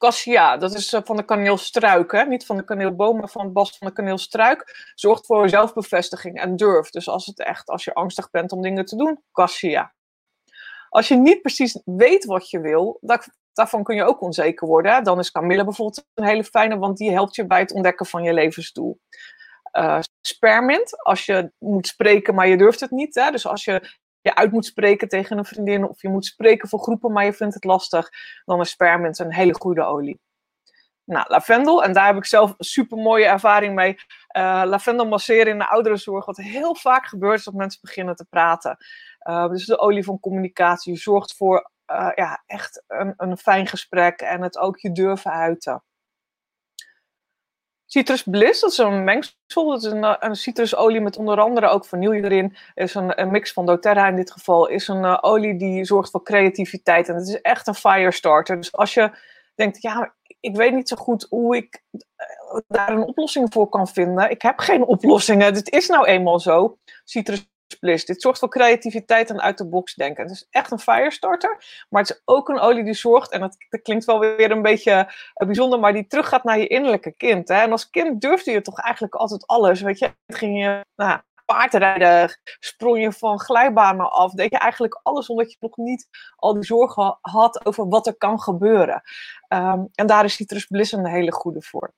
[0.01, 2.25] Cassia, dat is uh, van de kaneelstruik, hè?
[2.25, 4.91] niet van de kaneelboom, maar van bast van de kaneelstruik.
[4.95, 6.89] Zorgt voor zelfbevestiging en durf.
[6.89, 9.93] Dus als het echt, als je angstig bent om dingen te doen, cassia.
[10.89, 12.99] Als je niet precies weet wat je wil,
[13.53, 15.03] daarvan kun je ook onzeker worden.
[15.03, 18.23] Dan is Camille bijvoorbeeld een hele fijne, want die helpt je bij het ontdekken van
[18.23, 18.99] je levensdoel.
[19.77, 23.15] Uh, spermint, als je moet spreken, maar je durft het niet.
[23.15, 23.31] Hè?
[23.31, 26.79] Dus als je je uit moet spreken tegen een vriendin of je moet spreken voor
[26.79, 28.10] groepen, maar je vindt het lastig,
[28.45, 30.19] dan is spermint een hele goede olie.
[31.03, 33.95] Nou, lavendel, en daar heb ik zelf een super mooie ervaring mee.
[34.38, 38.25] Uh, lavendel masseren in de ouderenzorg, wat heel vaak gebeurt is dat mensen beginnen te
[38.29, 38.77] praten.
[39.29, 44.21] Uh, dus de olie van communicatie zorgt voor uh, ja, echt een, een fijn gesprek
[44.21, 45.84] en het ook je durven uiten.
[47.93, 49.69] Citrus Bliss, dat is een mengsel.
[49.69, 52.56] Dat is een, een citrusolie met onder andere ook vanille erin.
[52.73, 54.67] Is een, mix van doTERRA in dit geval.
[54.67, 57.10] Is een uh, olie die zorgt voor creativiteit.
[57.10, 58.56] En het is echt een firestarter.
[58.56, 59.12] Dus als je
[59.56, 61.84] denkt, ja, ik weet niet zo goed hoe ik
[62.67, 64.30] daar een oplossing voor kan vinden.
[64.30, 65.54] Ik heb geen oplossingen.
[65.54, 66.77] Dit is nou eenmaal zo.
[67.04, 70.23] Citrus Dit zorgt voor creativiteit en uit de box denken.
[70.23, 73.57] Het is echt een firestarter, maar het is ook een olie die zorgt, en dat,
[73.81, 77.47] klinkt wel weer een beetje uh, bijzonder, maar die teruggaat naar je innerlijke kind.
[77.47, 77.55] Hè?
[77.55, 79.81] En als kind durfde je toch eigenlijk altijd alles.
[79.81, 85.27] Weet je, ging je nou, paardrijden, sprong je van glijbanen af, deed je eigenlijk alles
[85.27, 89.01] omdat je nog niet al die zorgen had over wat er kan gebeuren.
[89.47, 91.93] Um, en daar is Citrus Bliss een hele goede voor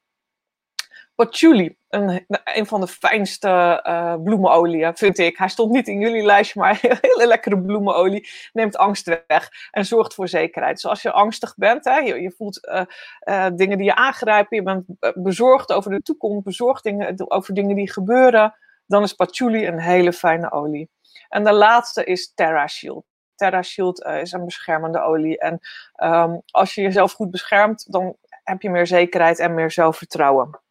[1.15, 1.77] patchouli.
[1.89, 5.37] Een, een van de fijnste uh, bloemenolieën, vind ik.
[5.37, 8.29] Hij stond niet in jullie lijstje, maar een hele lekkere bloemenolie.
[8.53, 10.73] Neemt angst weg en zorgt voor zekerheid.
[10.73, 12.81] Dus als je angstig bent, hè, je, je voelt uh,
[13.29, 17.75] uh, dingen die je aangrijpen, je bent bezorgd over de toekomst, bezorgd dingen, over dingen
[17.75, 20.89] die gebeuren, dan is patchouli een hele fijne olie.
[21.29, 23.05] En de laatste is Terra Shield.
[23.35, 25.39] Terra Shield is een beschermende olie.
[25.39, 25.59] En
[26.03, 30.62] um, als je jezelf goed beschermt, dan heb je meer zekerheid en meer zelfvertrouwen.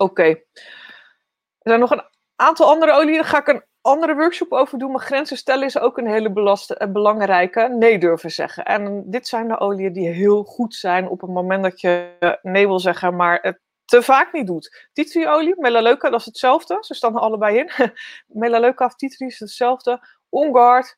[0.00, 0.22] Oké.
[0.22, 2.04] Er zijn nog een
[2.36, 3.14] aantal andere oliën.
[3.14, 4.90] Daar ga ik een andere workshop over doen.
[4.90, 7.68] Maar grenzen stellen is ook een hele belaste, eh, belangrijke.
[7.68, 8.64] Nee durven zeggen.
[8.64, 12.10] En dit zijn de oliën die heel goed zijn op het moment dat je
[12.42, 14.88] nee wil zeggen, maar het te vaak niet doet.
[14.92, 16.76] Titri-olie, melaleuca, dat is hetzelfde.
[16.80, 17.70] Ze staan er allebei in.
[18.44, 20.06] melaleuca of titri is hetzelfde.
[20.28, 20.96] OnGuard,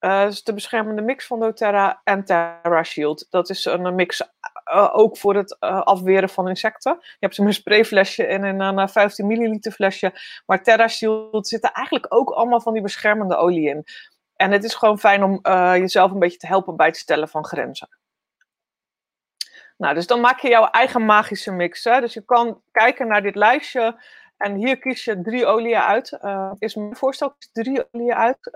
[0.00, 3.26] uh, is de beschermende mix van doTERRA en Terra Shield.
[3.30, 4.22] Dat is een mix
[4.74, 6.96] uh, ook voor het uh, afweren van insecten.
[7.00, 10.12] Je hebt zo'n sprayflesje en een 15 milliliter flesje.
[10.46, 13.84] Maar Terra Shield zitten eigenlijk ook allemaal van die beschermende olie in.
[14.36, 15.38] En het is gewoon fijn om
[15.76, 17.88] jezelf een beetje te helpen bij het stellen van grenzen.
[19.76, 21.84] Nou, dus dan maak je jouw eigen magische mix.
[21.84, 22.00] Hè?
[22.00, 24.02] Dus je kan kijken naar dit lijstje
[24.36, 26.18] en hier kies je drie oliën uit.
[26.58, 28.50] is mijn voorstel, drie oliën uit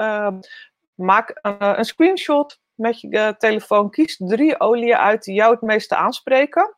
[1.02, 3.90] maak een, eh, een screenshot met je uh, telefoon.
[3.90, 6.76] Kies drie oliën uit die jou het meeste aanspreken.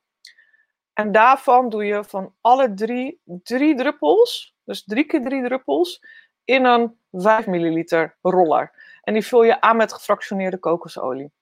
[0.93, 6.01] En daarvan doe je van alle drie drie druppels, dus drie keer drie druppels,
[6.45, 8.99] in een 5 milliliter roller.
[9.03, 11.33] En die vul je aan met gefractioneerde kokosolie.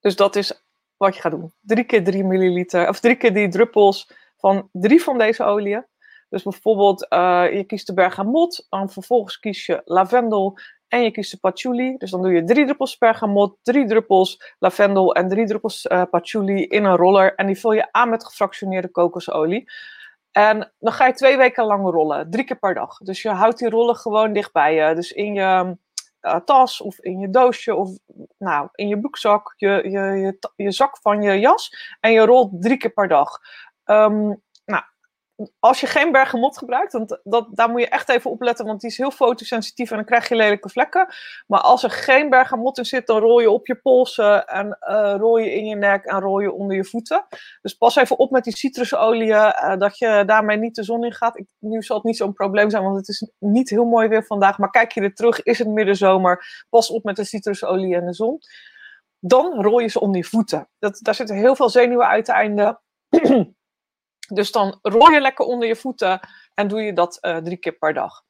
[0.00, 0.64] Dus dat is
[0.96, 1.52] wat je gaat doen.
[1.60, 5.86] Drie keer drie milliliter, of drie keer die druppels van drie van deze oliën.
[6.28, 10.58] Dus bijvoorbeeld, uh, je kiest de bergamot, dan vervolgens kies je lavendel
[10.92, 11.96] en je kiest de patchouli.
[11.98, 16.66] Dus dan doe je drie druppels bergamot, drie druppels lavendel en drie druppels uh, patchouli
[16.66, 17.34] in een roller.
[17.34, 19.70] En die vul je aan met gefractioneerde kokosolie.
[20.30, 22.98] En dan ga je twee weken lang rollen, drie keer per dag.
[22.98, 24.94] Dus je houdt die rollen gewoon dichtbij je.
[24.94, 25.76] Dus in je
[26.22, 27.90] uh, tas of in je doosje of
[28.38, 31.96] nou, in je broekzak, je, je, je, zak van je jas.
[32.00, 33.38] En je rolt drie keer per dag.
[33.84, 34.40] Nou,
[35.58, 38.80] als je geen bergamot gebruikt, want dat, daar moet je echt even op letten, want
[38.80, 41.06] die is heel fotosensitief en dan krijg je lelijke vlekken.
[41.46, 45.14] Maar als er geen bergamot in zit, dan rol je op je polsen en uh,
[45.18, 47.26] rol je in je nek en rol je onder je voeten.
[47.62, 51.12] Dus pas even op met die citrusolie, uh, dat je daarmee niet de zon in
[51.12, 51.38] gaat.
[51.38, 54.24] Ik, nu zal het niet zo'n probleem zijn, want het is niet heel mooi weer
[54.24, 54.58] vandaag.
[54.58, 58.14] Maar kijk je er terug, is het middenzomer, pas op met de citrusolie en de
[58.14, 58.38] zon.
[59.18, 60.68] Dan rol je ze onder je voeten.
[60.78, 62.80] Dat, daar zitten heel veel zenuwen uiteinden.
[64.34, 66.20] Dus dan rol je lekker onder je voeten
[66.54, 68.22] en doe je dat uh, drie keer per dag.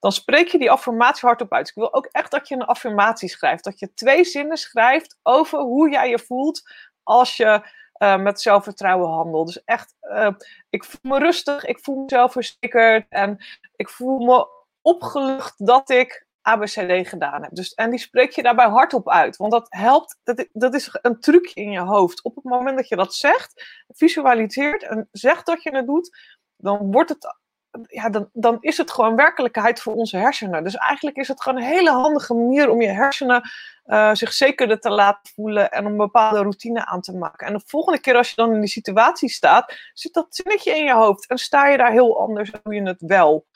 [0.00, 1.68] Dan spreek je die affirmatie hardop uit.
[1.68, 3.64] Ik wil ook echt dat je een affirmatie schrijft.
[3.64, 6.62] Dat je twee zinnen schrijft over hoe jij je voelt
[7.02, 9.46] als je uh, met zelfvertrouwen handelt.
[9.46, 10.30] Dus echt, uh,
[10.70, 13.44] ik voel me rustig, ik voel me zelfverzekerd en
[13.76, 14.46] ik voel me
[14.82, 17.54] opgelucht dat ik ABCD gedaan heb.
[17.54, 19.36] Dus, en die spreek je daarbij hardop uit.
[19.36, 22.22] Want dat helpt, dat, dat is een trucje in je hoofd.
[22.22, 26.18] Op het moment dat je dat zegt, visualiseert en zegt dat je het doet,
[26.56, 27.40] dan wordt het.
[27.86, 30.64] Ja, dan, dan is het gewoon werkelijkheid voor onze hersenen.
[30.64, 33.50] Dus eigenlijk is het gewoon een hele handige manier om je hersenen
[33.86, 37.46] uh, zich zekerder te laten voelen en een bepaalde routine aan te maken.
[37.46, 40.84] En de volgende keer als je dan in die situatie staat, zit dat zinnetje in
[40.84, 43.46] je hoofd en sta je daar heel anders en doe je het wel.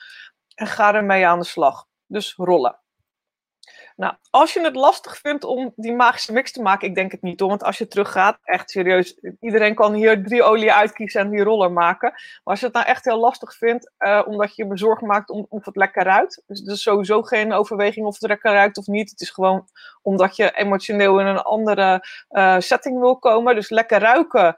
[0.55, 1.85] En ga ermee aan de slag.
[2.07, 2.79] Dus rollen.
[3.95, 7.21] Nou, als je het lastig vindt om die magische mix te maken, ik denk het
[7.21, 11.29] niet hoor, want als je teruggaat, echt serieus, iedereen kan hier drie olie uitkiezen en
[11.29, 12.11] die roller maken.
[12.11, 15.29] Maar als je het nou echt heel lastig vindt, uh, omdat je je bezorgd maakt
[15.29, 18.77] om, of het lekker ruikt, dus er is sowieso geen overweging of het lekker ruikt
[18.77, 19.09] of niet.
[19.09, 19.67] Het is gewoon
[20.01, 23.55] omdat je emotioneel in een andere uh, setting wil komen.
[23.55, 24.55] Dus lekker ruiken,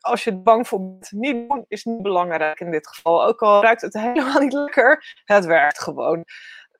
[0.00, 3.24] als je bang voor bent, niet doen, is niet belangrijk in dit geval.
[3.24, 6.24] Ook al ruikt het helemaal niet lekker, het werkt gewoon.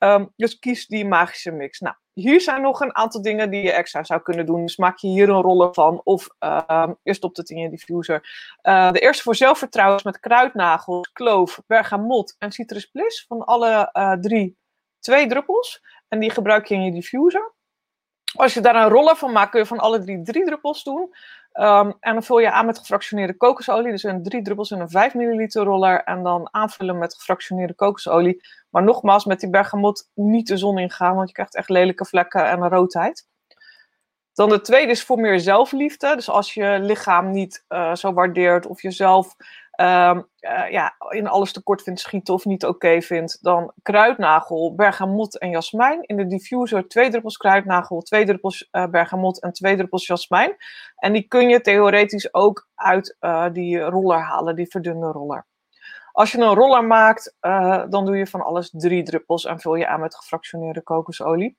[0.02, 1.80] Um, dus kies die magische mix.
[1.80, 4.66] Nou, hier zijn nog een aantal dingen die je extra zou kunnen doen.
[4.66, 8.28] Dus maak je hier een roller van of uh, je stopt het in je diffuser.
[8.62, 13.24] Uh, de eerste voor zelfvertrouwen is met kruidnagel, kloof, bergamot en citrus.
[13.28, 14.58] Van alle uh, drie
[14.98, 15.82] twee druppels.
[16.08, 17.54] En die gebruik je in je diffuser.
[18.32, 21.14] Als je daar een roller van maakt, kun je van alle drie drie druppels doen.
[21.52, 23.90] Um, en dan vul je aan met gefractioneerde kokosolie.
[23.90, 26.04] Dus een drie druppels in een 5 milliliter roller.
[26.04, 28.42] En dan aanvullen met gefractioneerde kokosolie.
[28.70, 31.14] Maar nogmaals, met die bergamot niet de zon ingaan.
[31.14, 33.28] Want je krijgt echt lelijke vlekken en een roodheid.
[34.40, 36.14] Dan de tweede is voor meer zelfliefde.
[36.14, 39.36] Dus als je lichaam niet uh, zo waardeert of jezelf
[39.80, 45.38] um, uh, ja, in alles tekort vindt schieten of niet oké vindt, dan kruidnagel, bergamot
[45.38, 46.02] en jasmijn.
[46.02, 50.56] In de diffuser twee druppels kruidnagel, twee druppels uh, bergamot en twee druppels jasmijn.
[50.96, 53.16] En die kun je theoretisch ook uit
[53.52, 55.46] die roller halen, die verdunde roller.
[56.12, 59.74] Als je een roller maakt, uh, dan doe je van alles drie druppels en vul
[59.74, 61.58] je aan met gefractioneerde kokosolie.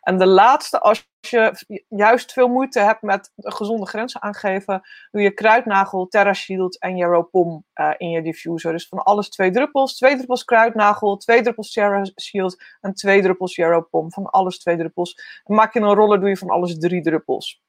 [0.00, 5.30] En de laatste, als je juist veel moeite hebt met gezonde grenzen aangeven, doe je
[5.30, 8.72] kruidnagel, Terra Shield en Yarrow uh, in je diffuser.
[8.72, 13.54] Dus van alles twee druppels, twee druppels kruidnagel, twee druppels Terra Shield en twee druppels
[13.54, 14.12] Yarrow Pom.
[14.12, 15.40] Van alles twee druppels.
[15.44, 17.62] Maak je een roller, doe je van alles drie druppels.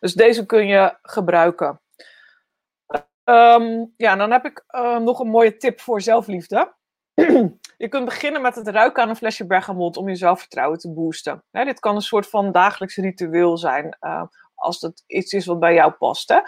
[0.00, 1.80] Dus deze kun je gebruiken.
[3.24, 6.74] Um, ja, dan heb ik uh, nog een mooie tip voor zelfliefde.
[7.76, 11.44] je kunt beginnen met het ruiken aan een flesje bergamot om je zelfvertrouwen te boosten.
[11.50, 14.22] Hè, dit kan een soort van dagelijks ritueel zijn, uh,
[14.54, 16.28] als het iets is wat bij jou past.
[16.28, 16.38] Hè.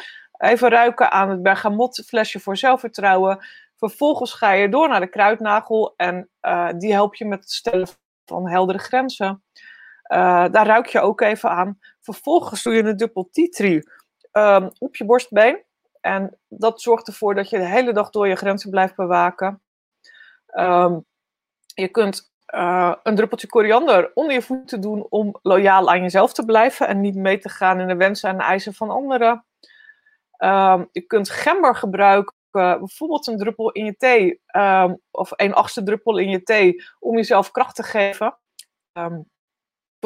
[0.49, 3.47] Even ruiken aan het bergamotflesje voor zelfvertrouwen.
[3.77, 7.89] Vervolgens ga je door naar de kruidnagel en uh, die help je met het stellen
[8.24, 9.43] van heldere grenzen.
[10.09, 11.79] daar ruik je ook even aan.
[12.01, 13.83] Vervolgens doe je een dubbel tea tree
[14.33, 15.65] um, op je borstbeen.
[16.07, 19.62] En dat zorgt ervoor dat je de hele dag door je grenzen blijft bewaken.
[20.59, 21.04] Um,
[21.74, 26.44] je kunt uh, een druppeltje koriander onder je voeten doen om loyaal aan jezelf te
[26.44, 29.44] blijven en niet mee te gaan in de wensen en eisen van anderen.
[30.38, 35.82] Um, je kunt gember gebruiken, bijvoorbeeld een druppel in je thee um, of een achtste
[35.82, 38.38] druppel in je thee om jezelf kracht te geven.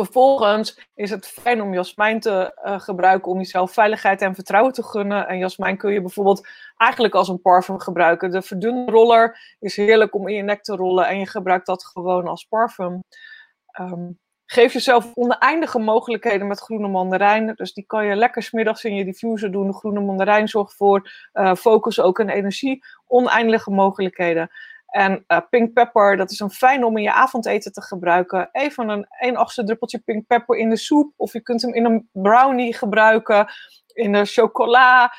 [0.05, 4.83] Vervolgens is het fijn om jasmijn te uh, gebruiken om jezelf veiligheid en vertrouwen te
[4.83, 5.29] gunnen.
[5.29, 8.31] En jasmijn kun je bijvoorbeeld eigenlijk als een parfum gebruiken.
[8.31, 11.85] De verdunde roller is heerlijk om in je nek te rollen en je gebruikt dat
[11.85, 13.03] gewoon als parfum.
[13.81, 17.53] Um, geef jezelf oneindige mogelijkheden met groene mandarijn.
[17.55, 19.75] Dus die kan je lekker smiddags in je diffuser doen.
[19.75, 22.85] Groene mandarijn zorgt voor uh, focus ook en energie.
[23.07, 24.51] Oneindige mogelijkheden.
[24.91, 28.49] En uh, pink pepper, dat is een fijn om in je avondeten te gebruiken.
[28.53, 31.13] Even een 1 achtste druppeltje pink pepper in de soep.
[31.17, 33.53] Of je kunt hem in een brownie gebruiken,
[33.93, 35.15] in een chocola,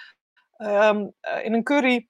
[0.57, 2.07] um, uh, in een curry.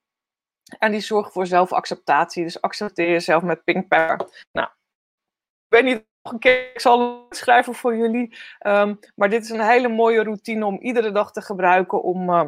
[0.80, 2.43] En die zorgt voor zelfacceptatie.
[2.43, 4.47] Dus accepteer jezelf met pink pepper.
[4.51, 8.38] Nou, ik weet niet nog een keer, ik zal het schrijven voor jullie.
[8.68, 12.47] Um, maar dit is een hele mooie routine om iedere dag te gebruiken om uh,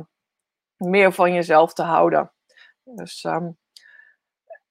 [0.78, 2.32] meer van jezelf te houden.
[2.84, 3.58] Dus um,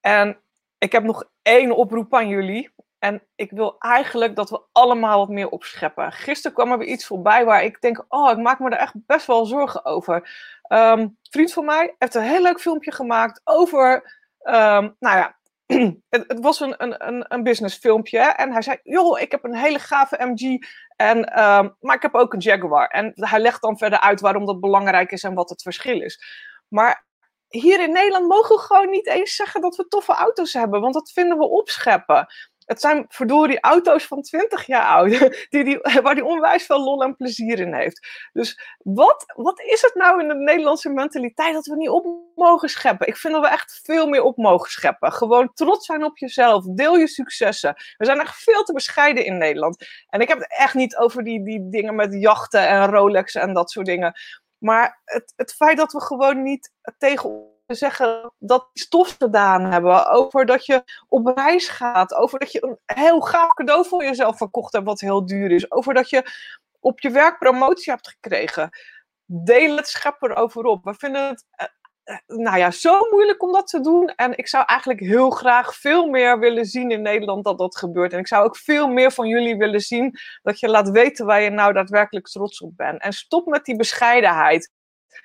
[0.03, 0.41] En
[0.79, 2.71] ik heb nog één oproep aan jullie.
[2.99, 6.13] En ik wil eigenlijk dat we allemaal wat meer opscheppen.
[6.13, 8.95] Gisteren kwam er weer iets voorbij waar ik denk: oh, ik maak me er echt
[9.07, 10.31] best wel zorgen over.
[10.69, 13.95] Um, vriend van mij heeft een heel leuk filmpje gemaakt over.
[14.43, 15.37] Um, nou ja,
[16.09, 18.19] het, het, was een, een, een business filmpje.
[18.19, 20.67] En hij zei: Joh, ik heb een hele gave MG.
[20.97, 22.87] En, um, maar ik heb ook een Jaguar.
[22.87, 26.23] En hij legt dan verder uit waarom dat belangrijk is en wat het verschil is.
[26.69, 27.07] Maar
[27.53, 30.81] hier in Nederland mogen we gewoon niet eens zeggen dat we toffe auto's hebben.
[30.81, 32.27] Want dat vinden we opscheppen.
[32.65, 35.11] Het zijn verdorie auto's van 20 jaar oud,
[35.51, 38.09] die, die, waar die onwijs veel lol en plezier in heeft.
[38.33, 42.69] Dus wat, wat is het nou in de Nederlandse mentaliteit dat we niet op mogen
[42.69, 43.07] scheppen?
[43.07, 45.13] Ik vind dat we echt veel meer op mogen scheppen.
[45.13, 47.75] Gewoon trots zijn op jezelf, deel je successen.
[47.97, 49.87] We zijn echt veel te bescheiden in Nederland.
[50.09, 53.55] En ik heb het echt niet over die, die dingen met jachten en Rolex en
[53.55, 54.15] dat soort dingen.
[54.63, 60.11] Maar het, het feit dat we gewoon niet tegen zeggen dat die stof gedaan hebben.
[60.11, 62.15] Over dat je op reis gaat.
[62.15, 65.71] Over dat je een heel gaaf cadeau voor jezelf verkocht hebt wat heel duur is.
[65.71, 66.25] Over dat je
[66.81, 68.71] op je werk promotie hebt gekregen.
[69.25, 70.85] Deel het schep erover op.
[70.85, 71.67] We vinden het eh,
[72.27, 74.07] nou ja, zo moeilijk om dat te doen.
[74.07, 78.13] En ik zou eigenlijk heel graag veel meer willen zien in Nederland dat dat gebeurt.
[78.13, 81.41] En ik zou ook veel meer van jullie willen zien dat je laat weten waar
[81.41, 83.03] je nou daadwerkelijk trots op bent.
[83.03, 84.71] En stop met die bescheidenheid.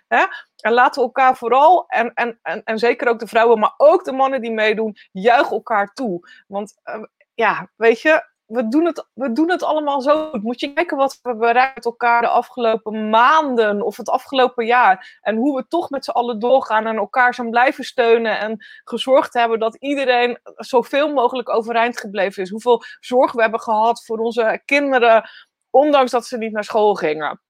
[0.08, 0.26] Hè?
[0.58, 4.04] En laten we elkaar vooral, en, en, en, en zeker ook de vrouwen, maar ook
[4.04, 6.30] de mannen die meedoen, juichen elkaar toe.
[6.48, 10.30] Want uh, ja, weet je, we doen, het, we doen het allemaal zo.
[10.42, 15.20] Moet je kijken wat we bereikt elkaar de afgelopen maanden of het afgelopen jaar.
[15.22, 18.40] En hoe we toch met z'n allen doorgaan en elkaar zijn blijven steunen.
[18.40, 22.50] En gezorgd hebben dat iedereen zoveel mogelijk overeind gebleven is.
[22.50, 25.30] Hoeveel zorg we hebben gehad voor onze kinderen,
[25.70, 27.42] ondanks dat ze niet naar school gingen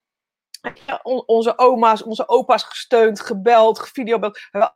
[1.26, 4.40] onze oma's, onze opa's gesteund, gebeld, gevideobeld.
[4.52, 4.72] We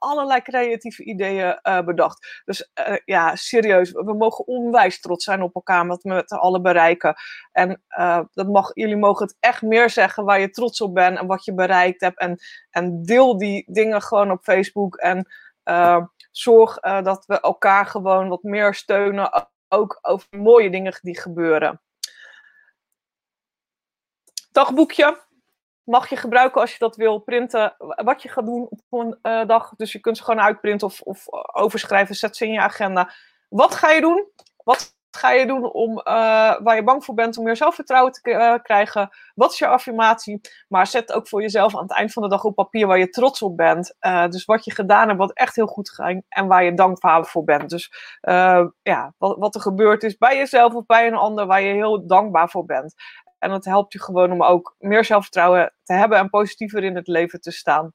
[0.00, 2.42] allerlei creatieve ideeën uh, bedacht.
[2.44, 6.60] Dus uh, ja, serieus, we mogen onwijs trots zijn op elkaar wat we met alle
[6.60, 7.14] bereiken.
[7.52, 11.18] En uh, dat mag, jullie mogen het echt meer zeggen waar je trots op bent
[11.18, 12.18] en wat je bereikt hebt.
[12.18, 12.38] En,
[12.70, 14.96] en deel die dingen gewoon op Facebook.
[14.96, 15.26] En
[16.30, 21.80] zorg dat we elkaar gewoon wat meer steunen, ook over mooie dingen die gebeuren
[24.52, 25.28] dagboekje
[25.90, 27.74] mag je gebruiken als je dat wil printen.
[27.78, 29.72] Wat je gaat doen op een uh, dag.
[29.76, 32.14] Dus je kunt ze gewoon uitprinten of, of overschrijven.
[32.14, 33.12] Zet ze in je agenda.
[33.48, 34.26] Wat ga je doen?
[34.64, 36.02] Wat ga je doen om, uh,
[36.62, 39.10] waar je bang voor bent om meer zelfvertrouwen te krijgen?
[39.34, 40.40] Wat is je affirmatie?
[40.68, 43.08] Maar zet ook voor jezelf aan het eind van de dag op papier waar je
[43.08, 43.94] trots op bent.
[44.30, 47.44] dus wat je gedaan hebt, wat echt heel goed ging en waar je dankbaar voor
[47.44, 47.70] bent.
[47.70, 47.92] Dus
[48.82, 52.06] ja, wat, wat er gebeurd is bij jezelf of bij een ander waar je heel
[52.06, 52.94] dankbaar voor bent.
[53.40, 57.06] En het helpt je gewoon om ook meer zelfvertrouwen te hebben en positiever in het
[57.06, 57.92] leven te staan.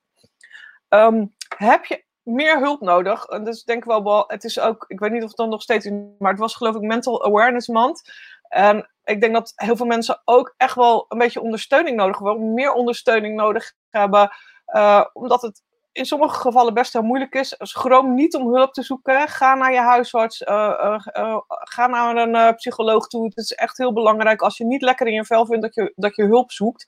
[0.90, 3.26] Um, heb je meer hulp nodig?
[3.26, 5.50] En dus denk ik wel, wel, het is ook, ik weet niet of het dan
[5.50, 8.12] nog steeds is, maar het was geloof ik Mental Awareness Month.
[8.48, 12.54] En ik denk dat heel veel mensen ook echt wel een beetje ondersteuning nodig hebben,
[12.54, 14.32] meer ondersteuning nodig hebben,
[14.76, 15.64] uh, omdat het
[15.96, 17.56] in sommige gevallen best heel moeilijk is.
[17.58, 19.28] Schroom niet om hulp te zoeken.
[19.28, 20.42] Ga naar je huisarts.
[20.42, 23.26] Uh, uh, ga naar een psycholoog toe.
[23.26, 25.94] Het is echt heel belangrijk als je niet lekker in je vel vindt dat je,
[25.96, 26.86] dat je hulp zoekt.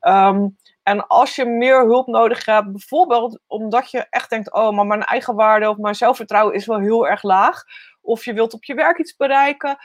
[0.00, 4.86] Um, en als je meer hulp nodig hebt, bijvoorbeeld omdat je echt denkt: oh, maar
[4.86, 7.62] mijn eigen waarde of mijn zelfvertrouwen is wel heel erg laag.
[8.00, 9.76] Of je wilt op je werk iets bereiken,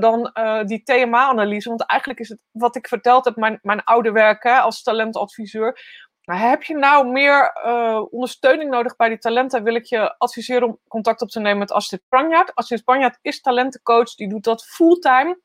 [0.00, 0.32] dan
[0.66, 1.68] die TMA-analyse.
[1.68, 5.78] Want eigenlijk is het wat ik verteld heb, mijn, mijn oude werk hè, als talentadviseur
[6.26, 9.62] maar heb je nou meer uh, ondersteuning nodig bij die talenten?
[9.62, 12.54] Wil ik je adviseren om contact op te nemen met Astrid Spanjaard.
[12.54, 15.38] Astrid Spanjaard is talentencoach, die doet dat fulltime.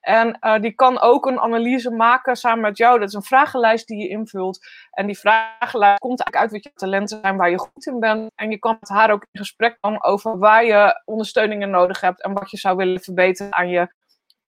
[0.00, 2.98] En uh, die kan ook een analyse maken samen met jou.
[2.98, 4.58] Dat is een vragenlijst die je invult.
[4.90, 8.30] En die vragenlijst komt eigenlijk uit wat je talenten zijn, waar je goed in bent.
[8.34, 12.22] En je kan met haar ook in gesprek gaan over waar je ondersteuningen nodig hebt
[12.22, 13.88] en wat je zou willen verbeteren aan je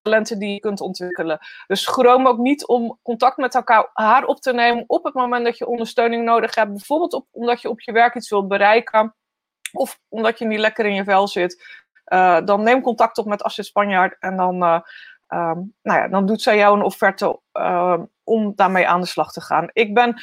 [0.06, 1.38] talenten die je kunt ontwikkelen.
[1.66, 5.44] Dus schroom ook niet om contact met elkaar haar op te nemen op het moment
[5.44, 6.70] dat je ondersteuning nodig hebt.
[6.70, 9.14] Bijvoorbeeld op, omdat je op je werk iets wilt bereiken
[9.72, 11.84] of omdat je niet lekker in je vel zit.
[12.12, 14.80] Uh, dan neem contact op met Astrid Spanjaard en dan, uh,
[15.28, 19.32] um, nou ja, dan doet zij jou een offerte uh, om daarmee aan de slag
[19.32, 19.68] te gaan.
[19.72, 20.22] Ik ben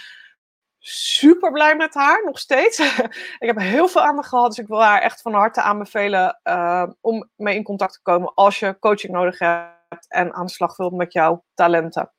[0.85, 2.79] super blij met haar, nog steeds.
[3.43, 6.87] ik heb heel veel aandacht gehad, dus ik wil haar echt van harte aanbevelen uh,
[7.01, 9.72] om mee in contact te komen als je coaching nodig hebt
[10.07, 12.11] en aan de slag wilt met jouw talenten.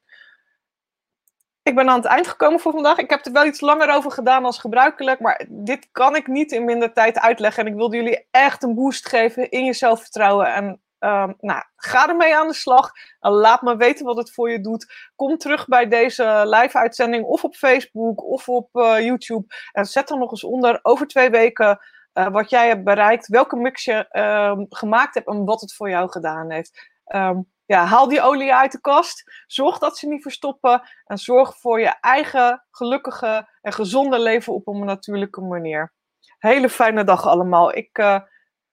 [1.62, 2.98] Ik ben aan het eind gekomen voor vandaag.
[2.98, 6.52] Ik heb er wel iets langer over gedaan als gebruikelijk, maar dit kan ik niet
[6.52, 7.64] in minder tijd uitleggen.
[7.64, 12.08] En ik wilde jullie echt een boost geven in je zelfvertrouwen en Um, nou, ga
[12.08, 12.90] ermee aan de slag.
[13.20, 15.10] laat me weten wat het voor je doet.
[15.16, 19.54] Kom terug bij deze live-uitzending of op Facebook of op uh, YouTube.
[19.72, 20.78] En zet er nog eens onder.
[20.82, 21.78] Over twee weken
[22.12, 25.88] eh, wat jij hebt bereikt, welke mix je ehm, gemaakt hebt en wat het voor
[25.90, 26.90] jou gedaan heeft.
[27.04, 29.44] Ehm, ja, haal die olie uit de kast.
[29.46, 30.82] Zorg dat ze niet verstoppen.
[31.04, 35.92] En zorg voor je eigen gelukkige en gezonde leven op een natuurlijke manier.
[36.38, 37.74] Hele fijne dag allemaal.
[37.74, 38.20] Ik uh,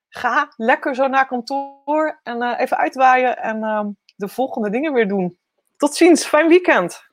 [0.09, 3.85] ga lekker zo naar kantoor en uh, even uitwaaien en uh,
[4.15, 5.37] de volgende dingen weer doen.
[5.77, 7.10] Tot ziens, fijn weekend.